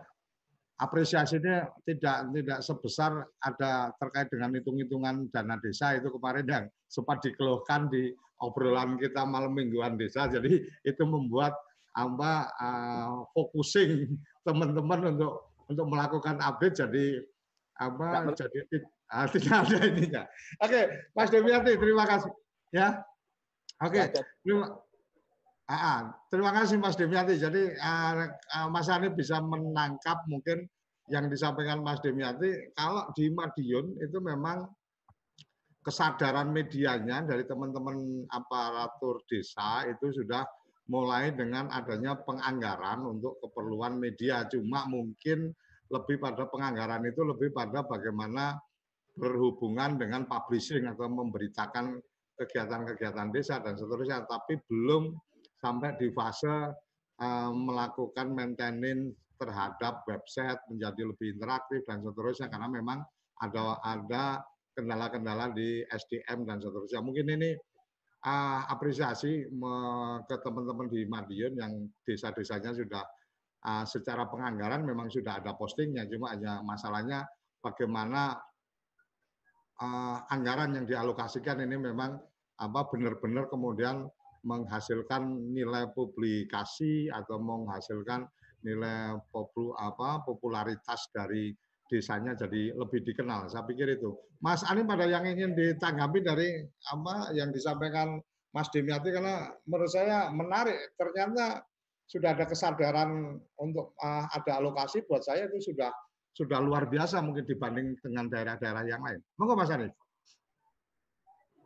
[0.77, 7.87] apresiasinya tidak tidak sebesar ada terkait dengan hitung-hitungan dana desa itu kemarin yang sempat dikeluhkan
[7.87, 8.11] di
[8.43, 10.27] obrolan kita malam mingguan desa.
[10.27, 11.55] Jadi itu membuat
[11.93, 17.05] apa uh, focusing teman-teman untuk untuk melakukan update jadi
[17.79, 18.59] apa jadi
[19.13, 20.23] uh, tidak ada ininya.
[20.65, 22.33] Oke, Mas Dewiati terima kasih
[22.73, 22.97] ya.
[23.79, 24.09] Oke,
[24.41, 24.83] terima
[25.71, 27.39] Ah, terima kasih Mas Demiati.
[27.39, 30.67] Jadi uh, Mas Ani bisa menangkap mungkin
[31.07, 32.75] yang disampaikan Mas Demiati.
[32.75, 34.67] Kalau di Madiun itu memang
[35.83, 40.43] kesadaran medianya dari teman-teman aparatur desa itu sudah
[40.91, 44.43] mulai dengan adanya penganggaran untuk keperluan media.
[44.51, 45.47] Cuma mungkin
[45.87, 48.59] lebih pada penganggaran itu lebih pada bagaimana
[49.13, 52.01] berhubungan dengan publishing atau memberitakan
[52.37, 54.25] kegiatan-kegiatan desa dan seterusnya.
[54.25, 55.13] Tapi belum
[55.61, 56.73] sampai di fase
[57.21, 62.99] uh, melakukan maintenance terhadap website menjadi lebih interaktif dan seterusnya karena memang
[63.41, 64.39] ada ada
[64.73, 67.03] kendala-kendala di SDM dan seterusnya.
[67.05, 67.53] Mungkin ini
[68.25, 69.45] uh, apresiasi
[70.25, 73.03] ke teman-teman di Madiun yang desa-desanya sudah
[73.67, 77.27] uh, secara penganggaran memang sudah ada postingnya, cuma hanya masalahnya
[77.61, 78.37] bagaimana
[79.81, 82.19] uh, anggaran yang dialokasikan ini memang
[82.61, 84.05] apa benar-benar kemudian
[84.43, 88.27] menghasilkan nilai publikasi atau menghasilkan
[88.63, 91.55] nilai popul, apa, popularitas dari
[91.87, 93.51] desanya jadi lebih dikenal.
[93.51, 94.15] Saya pikir itu.
[94.43, 98.19] Mas Ani pada yang ingin ditanggapi dari apa yang disampaikan
[98.51, 100.95] Mas Demiati karena menurut saya menarik.
[100.99, 101.63] Ternyata
[102.07, 105.89] sudah ada kesadaran untuk uh, ada alokasi buat saya itu sudah
[106.33, 109.21] sudah luar biasa mungkin dibanding dengan daerah-daerah yang lain.
[109.37, 109.89] Monggo Mas Ani.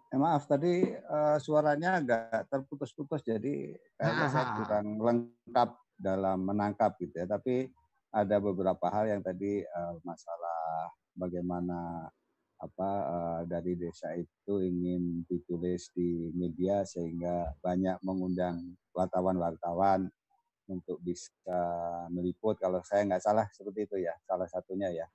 [0.08, 7.16] Eh, maaf tadi uh, suaranya agak terputus-putus jadi kayaknya saya kurang lengkap dalam menangkap gitu
[7.16, 7.28] ya.
[7.28, 7.68] Tapi
[8.12, 12.08] ada beberapa hal yang tadi uh, masalah bagaimana
[12.58, 20.10] apa uh, dari desa itu ingin ditulis di media sehingga banyak mengundang wartawan-wartawan
[20.68, 21.60] untuk bisa
[22.12, 25.08] meliput kalau saya nggak salah seperti itu ya salah satunya ya.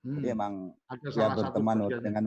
[0.00, 0.16] Hmm.
[0.16, 0.72] Jadi emang
[1.12, 2.24] dia berteman dengan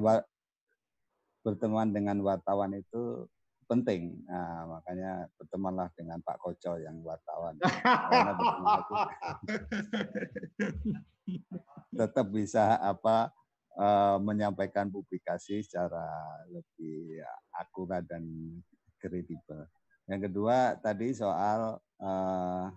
[1.44, 3.28] berteman dengan wartawan itu
[3.66, 4.22] penting.
[4.28, 7.58] Nah, makanya bertemanlah dengan Pak Koco yang wartawan.
[11.98, 13.34] Tetap bisa apa
[13.80, 16.06] uh, menyampaikan publikasi secara
[16.52, 17.24] lebih
[17.58, 18.24] akurat dan
[19.02, 19.66] kredibel.
[20.08, 22.68] Yang kedua tadi soal uh,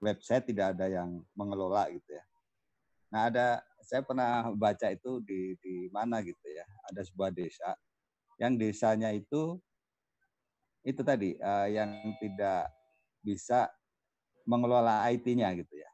[0.00, 2.24] website tidak ada yang mengelola gitu ya.
[3.12, 3.46] Nah ada
[3.84, 6.64] saya pernah baca itu di di mana gitu ya.
[6.88, 7.76] Ada sebuah desa
[8.40, 9.60] yang desanya itu
[10.80, 12.72] itu tadi uh, yang tidak
[13.20, 13.68] bisa
[14.48, 15.90] mengelola IT-nya gitu ya.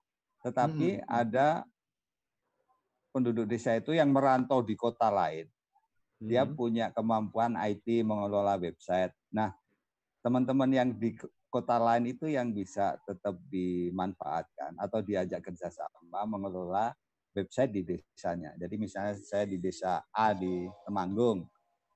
[0.46, 1.06] Tetapi hmm.
[1.10, 1.66] ada
[3.10, 5.50] penduduk desa itu yang merantau di kota lain.
[6.22, 6.54] Dia hmm.
[6.54, 9.12] punya kemampuan IT mengelola website.
[9.34, 9.50] Nah,
[10.22, 11.18] teman-teman yang di
[11.48, 16.92] kota lain itu yang bisa tetap dimanfaatkan atau diajak kerjasama mengelola
[17.32, 18.56] website di desanya.
[18.56, 21.44] Jadi misalnya saya di desa A di Temanggung.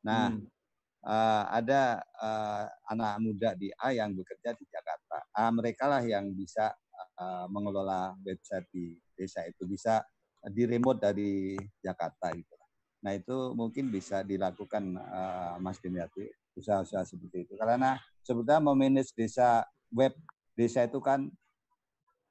[0.04, 0.60] Nah, hmm
[1.04, 5.24] uh, ada uh, anak muda di A yang bekerja di Jakarta.
[5.32, 6.72] Uh, mereka lah yang bisa
[7.16, 10.00] uh, mengelola website di desa itu bisa
[10.40, 12.56] di remote dari Jakarta gitu.
[13.00, 16.28] Nah itu mungkin bisa dilakukan uh, Mas Dimyati
[16.60, 17.54] usaha-usaha seperti itu.
[17.56, 20.12] Karena sebetulnya memanage desa web
[20.54, 21.26] desa itu kan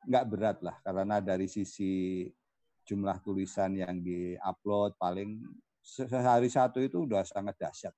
[0.07, 2.23] nggak berat lah karena dari sisi
[2.87, 5.43] jumlah tulisan yang diupload paling
[5.83, 7.91] sehari satu itu udah sangat dahsyat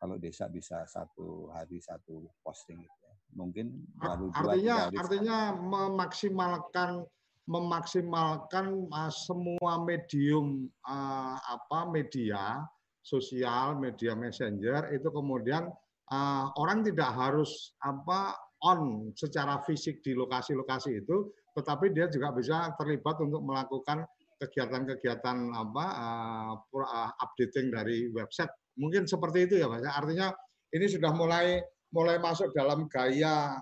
[0.00, 3.14] kalau desa bisa satu hari satu posting itu ya.
[3.36, 6.90] mungkin baru dua artinya hari artinya memaksimalkan
[7.44, 12.64] memaksimalkan uh, semua medium uh, apa media
[13.04, 15.68] sosial media messenger itu kemudian
[16.08, 18.32] uh, orang tidak harus apa
[18.64, 24.08] on secara fisik di lokasi-lokasi itu tetapi dia juga bisa terlibat untuk melakukan
[24.40, 25.86] kegiatan-kegiatan apa
[26.64, 29.86] uh, updating dari website Mungkin seperti itu ya Mas.
[29.86, 30.34] Artinya
[30.74, 31.62] ini sudah mulai
[31.94, 33.54] mulai masuk dalam gaya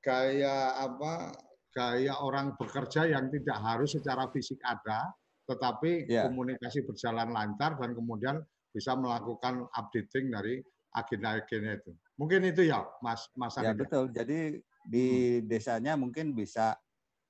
[0.00, 1.36] gaya apa
[1.68, 5.12] gaya orang bekerja yang tidak harus secara fisik ada,
[5.44, 6.24] tetapi yeah.
[6.24, 8.40] komunikasi berjalan lancar dan kemudian
[8.78, 10.62] bisa melakukan updating dari
[10.94, 11.90] agenda-agenda itu.
[12.14, 14.06] Mungkin itu ya, Mas Mas Ya betul.
[14.14, 15.06] Jadi di
[15.42, 15.50] hmm.
[15.50, 16.78] desanya mungkin bisa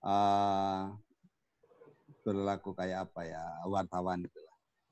[0.04, 0.92] uh,
[2.20, 4.44] berlaku kayak apa ya wartawan gitu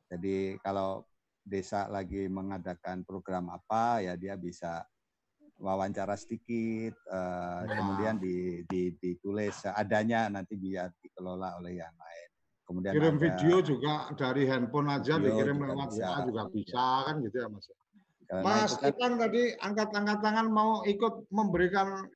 [0.08, 1.04] Jadi kalau
[1.46, 4.82] desa lagi mengadakan program apa ya dia bisa
[5.62, 7.70] wawancara sedikit uh, nah.
[7.70, 12.28] kemudian di, di, ditulis adanya nanti biar dikelola oleh yang lain
[12.66, 17.36] kemudian kirim ada, video juga dari handphone aja dikirim lewat WA juga bisa kan gitu
[17.38, 17.66] ya mas
[18.26, 22.10] Karena mas kan, Ipan tadi angkat-angkat tangan mau ikut memberikan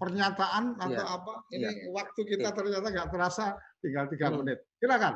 [0.00, 1.34] pernyataan atau ya, apa?
[1.52, 1.72] Ini ya.
[1.92, 3.52] waktu kita ternyata nggak terasa
[3.84, 4.36] tinggal tiga hmm.
[4.40, 4.58] menit.
[4.80, 5.14] Silakan.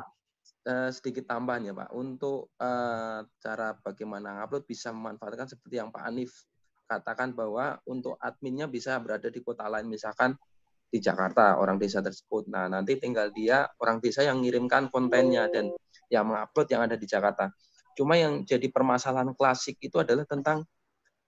[0.65, 1.89] Uh, sedikit tambahan ya Pak.
[1.97, 6.45] Untuk uh, cara bagaimana upload bisa memanfaatkan seperti yang Pak Anif
[6.85, 9.89] katakan bahwa untuk adminnya bisa berada di kota lain.
[9.89, 10.37] Misalkan
[10.95, 12.47] di Jakarta orang desa tersebut.
[12.47, 15.75] Nah nanti tinggal dia orang desa yang mengirimkan kontennya dan
[16.07, 17.51] yang mengupload yang ada di Jakarta.
[17.99, 20.63] Cuma yang jadi permasalahan klasik itu adalah tentang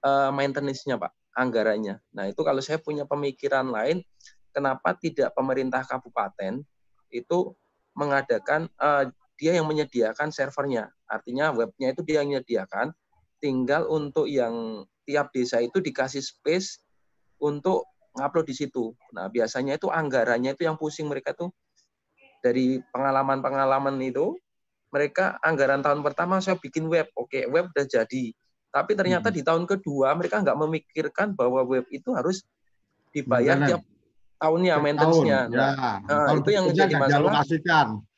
[0.08, 2.00] uh, maintenance-nya Pak, anggarannya.
[2.16, 4.00] Nah itu kalau saya punya pemikiran lain,
[4.56, 6.64] kenapa tidak pemerintah kabupaten
[7.12, 7.52] itu
[7.92, 10.88] mengadakan uh, dia yang menyediakan servernya.
[11.12, 12.96] Artinya webnya itu dia yang menyediakan,
[13.44, 16.84] tinggal untuk yang tiap desa itu dikasih space
[17.40, 17.84] untuk
[18.18, 18.92] ngupload di situ.
[19.14, 21.54] Nah, biasanya itu anggarannya itu yang pusing mereka tuh
[22.42, 24.38] dari pengalaman-pengalaman itu
[24.90, 28.34] mereka anggaran tahun pertama saya bikin web, oke web udah jadi.
[28.72, 29.36] Tapi ternyata hmm.
[29.36, 32.44] di tahun kedua mereka nggak memikirkan bahwa web itu harus
[33.12, 33.82] dibayar tiap
[34.38, 35.40] tahunnya maintenance-nya.
[35.50, 36.18] Tahun, nah, ya.
[36.26, 37.44] nah itu yang jadi masalah.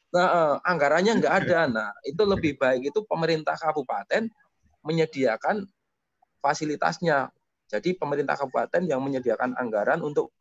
[0.10, 1.60] Nah, eh, anggarannya nggak ada.
[1.76, 4.30] Nah, itu lebih baik itu pemerintah kabupaten
[4.84, 5.66] menyediakan
[6.43, 7.30] fasilitasnya.
[7.70, 10.34] Jadi pemerintah kabupaten yang menyediakan anggaran untuk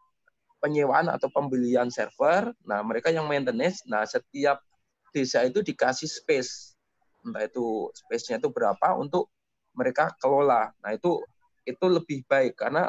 [0.64, 2.50] penyewaan atau pembelian server.
[2.64, 3.84] Nah, mereka yang maintenance.
[3.84, 4.64] Nah, setiap
[5.12, 6.74] desa itu dikasih space.
[7.22, 9.28] Entah itu space-nya itu berapa untuk
[9.76, 10.72] mereka kelola.
[10.80, 11.20] Nah, itu
[11.68, 12.88] itu lebih baik karena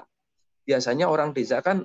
[0.63, 1.83] biasanya orang desa kan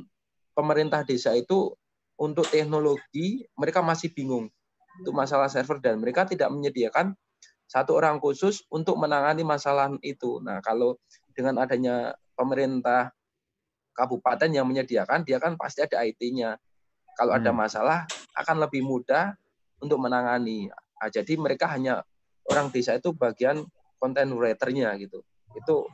[0.55, 1.75] pemerintah desa itu
[2.15, 4.47] untuk teknologi mereka masih bingung
[5.03, 7.19] itu masalah server dan mereka tidak menyediakan
[7.67, 10.39] satu orang khusus untuk menangani masalah itu.
[10.39, 10.95] Nah, kalau
[11.35, 13.11] dengan adanya pemerintah
[13.95, 16.59] kabupaten yang menyediakan, dia kan pasti ada IT-nya.
[17.14, 17.59] Kalau ada hmm.
[17.59, 17.99] masalah
[18.35, 19.39] akan lebih mudah
[19.78, 20.66] untuk menangani.
[20.70, 22.03] Nah, jadi mereka hanya
[22.51, 23.62] orang desa itu bagian
[24.03, 25.22] content writer-nya gitu.
[25.55, 25.87] Itu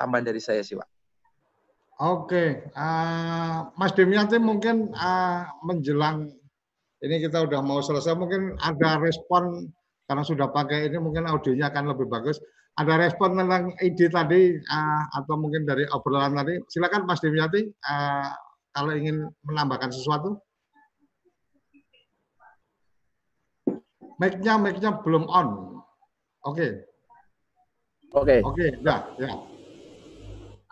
[0.00, 0.88] tambahan dari saya sih, Pak.
[2.02, 6.32] Oke, uh, Mas Demiati mungkin uh, menjelang
[7.02, 9.70] ini kita udah mau selesai, mungkin ada respon
[10.06, 12.38] karena sudah pakai ini mungkin audionya akan lebih bagus.
[12.72, 16.56] Ada respon tentang ide tadi uh, atau mungkin dari obrolan tadi.
[16.72, 18.32] Silakan Mas Dimyati uh,
[18.72, 20.40] kalau ingin menambahkan sesuatu.
[24.16, 25.48] Mic-nya mic-nya belum on.
[26.48, 26.88] Oke.
[28.16, 28.40] Oke.
[28.40, 29.30] Oke, ya, ya.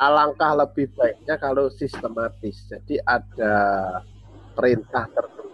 [0.01, 2.64] Alangkah lebih baiknya kalau sistematis.
[2.64, 3.55] Jadi ada
[4.57, 5.53] perintah tertentu.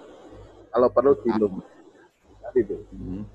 [0.71, 1.59] Kalau perlu dilum.
[2.39, 2.79] Tadi itu.
[2.95, 3.27] Hmm.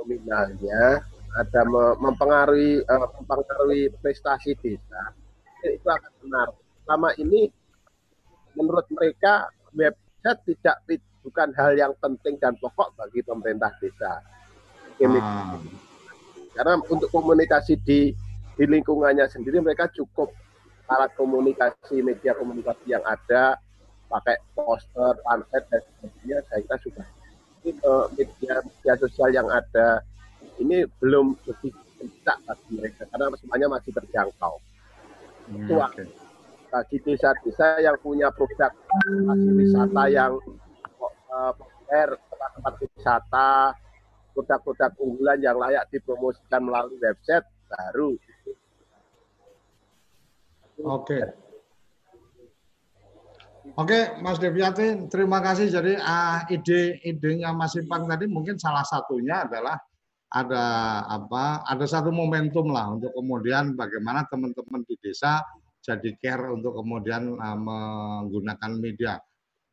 [0.00, 1.06] Nominalnya
[1.38, 1.62] ada
[1.98, 5.14] mempengaruhi uh, mempengaruhi prestasi desa
[5.68, 6.48] itu akan benar.
[6.86, 7.52] Selama ini
[8.56, 10.76] menurut mereka website tidak
[11.20, 14.24] bukan hal yang penting dan pokok bagi pemerintah desa.
[15.00, 15.56] Ah.
[16.56, 18.12] Karena untuk komunikasi di
[18.56, 20.32] di lingkungannya sendiri mereka cukup
[20.90, 23.56] alat komunikasi media komunikasi yang ada
[24.10, 27.06] pakai poster, pamflet dan sebagainya saya kira sudah.
[27.60, 30.02] Ini uh, media media sosial yang ada
[30.58, 34.54] ini belum lebih bisa bagi mereka karena semuanya masih terjangkau.
[35.50, 36.06] Hmm, Itu okay.
[36.70, 40.32] bagi desa-desa yang punya produk hasil wisata yang
[41.30, 41.52] uh,
[41.90, 43.50] tempat-tempat wisata,
[44.32, 48.14] produk-produk unggulan yang layak dipromosikan melalui website baru.
[50.80, 51.20] Oke.
[51.20, 51.24] Okay.
[53.78, 55.70] Oke, Mas Deviati, terima kasih.
[55.70, 59.78] Jadi uh, ide-idenya Mas Ipang tadi mungkin salah satunya adalah
[60.30, 60.64] ada
[61.10, 61.66] apa?
[61.66, 65.42] Ada satu momentum lah untuk kemudian bagaimana teman-teman di desa
[65.82, 69.18] jadi care untuk kemudian uh, menggunakan media.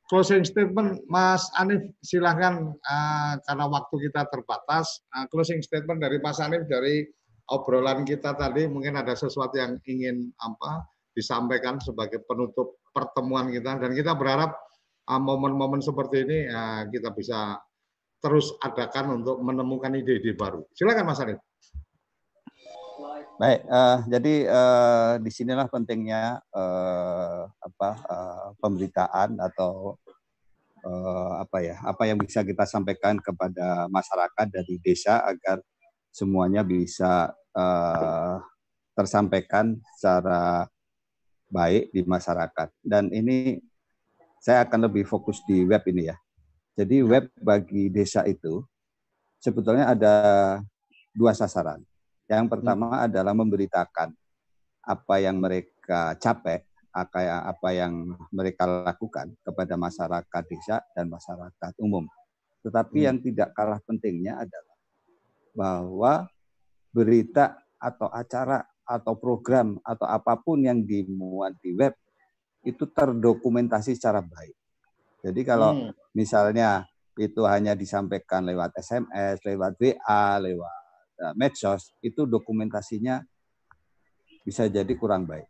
[0.07, 5.03] Closing statement, Mas Anif, silahkan uh, karena waktu kita terbatas.
[5.11, 7.05] Uh, closing statement dari Mas Anif dari
[7.51, 13.91] obrolan kita tadi, mungkin ada sesuatu yang ingin apa disampaikan sebagai penutup pertemuan kita dan
[13.97, 14.53] kita berharap
[15.09, 17.57] momen-momen uh, seperti ini uh, kita bisa
[18.21, 20.65] terus adakan untuk menemukan ide-ide baru.
[20.73, 21.39] Silakan Mas Arif.
[23.37, 29.93] Baik, uh, jadi uh, di sinilah pentingnya uh, apa uh, pemberitaan atau
[30.81, 35.61] uh, apa ya apa yang bisa kita sampaikan kepada masyarakat dari desa agar
[36.09, 38.41] semuanya bisa uh,
[38.97, 40.65] tersampaikan secara
[41.53, 42.73] baik di masyarakat.
[42.81, 43.61] Dan ini
[44.41, 46.17] saya akan lebih fokus di web ini ya.
[46.77, 48.61] Jadi web bagi desa itu
[49.41, 50.13] sebetulnya ada
[51.09, 51.81] dua sasaran.
[52.29, 53.05] Yang pertama hmm.
[53.09, 54.13] adalah memberitakan
[54.85, 56.61] apa yang mereka capai,
[56.93, 62.05] apa yang mereka lakukan kepada masyarakat desa dan masyarakat umum.
[62.61, 63.07] Tetapi hmm.
[63.09, 64.77] yang tidak kalah pentingnya adalah
[65.57, 66.13] bahwa
[66.93, 71.97] berita atau acara atau program atau apa pun yang dimuat di web
[72.61, 74.53] itu terdokumentasi secara baik.
[75.21, 75.91] Jadi kalau hmm.
[76.13, 76.85] misalnya
[77.17, 80.77] itu hanya disampaikan lewat SMS, lewat WA, lewat
[81.25, 83.25] uh, medsos, itu dokumentasinya
[84.45, 85.49] bisa jadi kurang baik.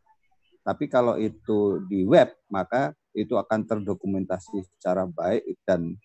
[0.63, 5.95] Tapi kalau itu di web, maka itu akan terdokumentasi secara baik dan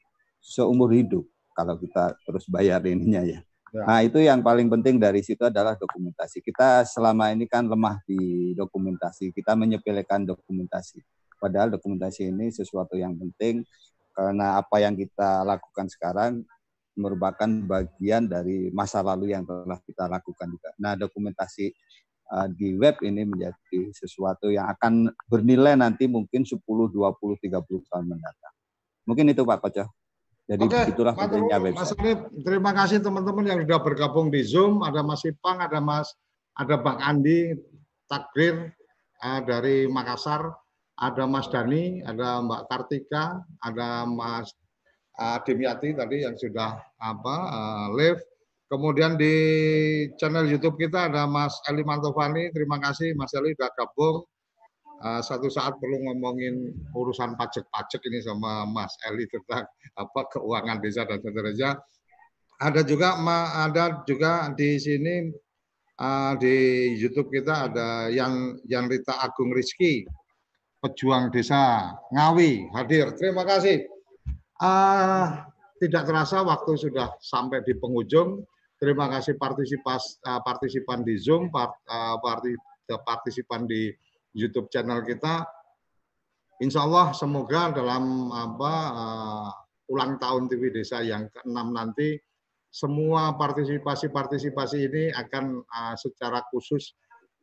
[0.43, 3.41] seumur hidup kalau kita terus bayar ininya ya.
[3.75, 3.83] ya.
[3.87, 6.43] Nah itu yang paling penting dari situ adalah dokumentasi.
[6.43, 11.03] Kita selama ini kan lemah di dokumentasi, kita menyepelekan dokumentasi
[11.43, 13.67] Padahal dokumentasi ini sesuatu yang penting
[14.15, 16.47] karena apa yang kita lakukan sekarang
[16.95, 20.71] merupakan bagian dari masa lalu yang telah kita lakukan juga.
[20.77, 21.73] Nah, dokumentasi
[22.31, 28.07] uh, di web ini menjadi sesuatu yang akan bernilai nanti mungkin 10, 20, 30 tahun
[28.07, 28.55] mendatang.
[29.09, 29.85] Mungkin itu Pak Koco.
[30.43, 31.81] Jadi Oke, itulah pentingnya website.
[31.81, 34.85] Mas Alif, terima kasih teman-teman yang sudah bergabung di Zoom.
[34.85, 36.13] Ada Mas Ipang, ada Mas,
[36.53, 37.57] ada Bang Andi,
[38.11, 38.69] Takdir
[39.25, 40.62] uh, dari Makassar
[41.03, 44.55] ada Mas Dani, ada Mbak Kartika, ada Mas
[45.19, 48.23] uh, Dimyati tadi yang sudah apa uh, live.
[48.71, 49.35] Kemudian di
[50.17, 52.55] channel YouTube kita ada Mas Eli Mantovani.
[52.55, 54.23] Terima kasih Mas Eli sudah gabung.
[55.03, 59.67] Uh, satu saat perlu ngomongin urusan pajak-pajak ini sama Mas Eli tentang
[59.99, 61.83] apa keuangan desa dan seterusnya.
[62.63, 65.35] Ada juga ada juga di sini
[65.99, 66.55] uh, di
[66.95, 70.07] YouTube kita ada yang yang Rita Agung Rizky
[70.83, 73.15] pejuang desa Ngawi hadir.
[73.15, 73.87] Terima kasih.
[74.59, 75.47] Uh,
[75.79, 78.43] tidak terasa waktu sudah sampai di penghujung.
[78.83, 82.19] Terima kasih partisipas, uh, partisipan di Zoom, part, uh,
[83.07, 83.95] partisipan di
[84.35, 85.47] YouTube channel kita.
[86.59, 89.51] Insya Allah semoga dalam apa uh,
[89.91, 92.19] ulang tahun TV Desa yang ke-6 nanti
[92.73, 96.95] semua partisipasi-partisipasi ini akan uh, secara khusus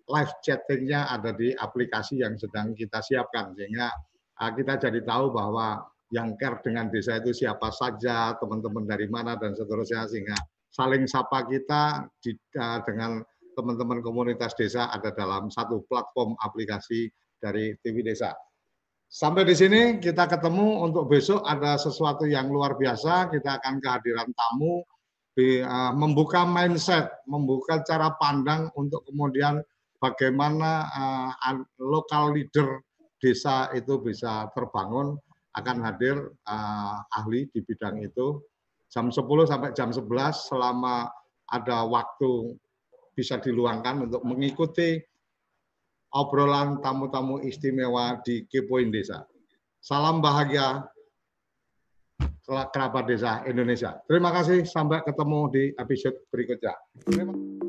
[0.09, 3.93] live chattingnya ada di aplikasi yang sedang kita siapkan sehingga
[4.41, 9.37] uh, kita jadi tahu bahwa yang care dengan desa itu siapa saja, teman-teman dari mana
[9.37, 10.33] dan seterusnya sehingga
[10.73, 13.21] saling sapa kita di, uh, dengan
[13.53, 18.33] teman-teman komunitas desa ada dalam satu platform aplikasi dari TV Desa.
[19.09, 24.29] Sampai di sini kita ketemu untuk besok ada sesuatu yang luar biasa, kita akan kehadiran
[24.33, 29.61] tamu uh, membuka mindset, membuka cara pandang untuk kemudian
[29.99, 31.31] bagaimana uh,
[31.79, 32.83] lokal leader
[33.19, 35.19] desa itu bisa terbangun
[35.59, 36.15] akan hadir
[36.47, 38.39] uh, ahli di bidang itu
[38.89, 41.11] jam 10 sampai jam 11 selama
[41.51, 42.55] ada waktu
[43.13, 44.97] bisa diluangkan untuk mengikuti
[46.15, 49.27] obrolan tamu-tamu istimewa di Kepoin Desa.
[49.83, 50.87] Salam bahagia
[52.49, 54.01] kerabat desa Indonesia.
[54.09, 56.73] Terima kasih, sampai ketemu di episode berikutnya.
[57.05, 57.59] Terima kasih.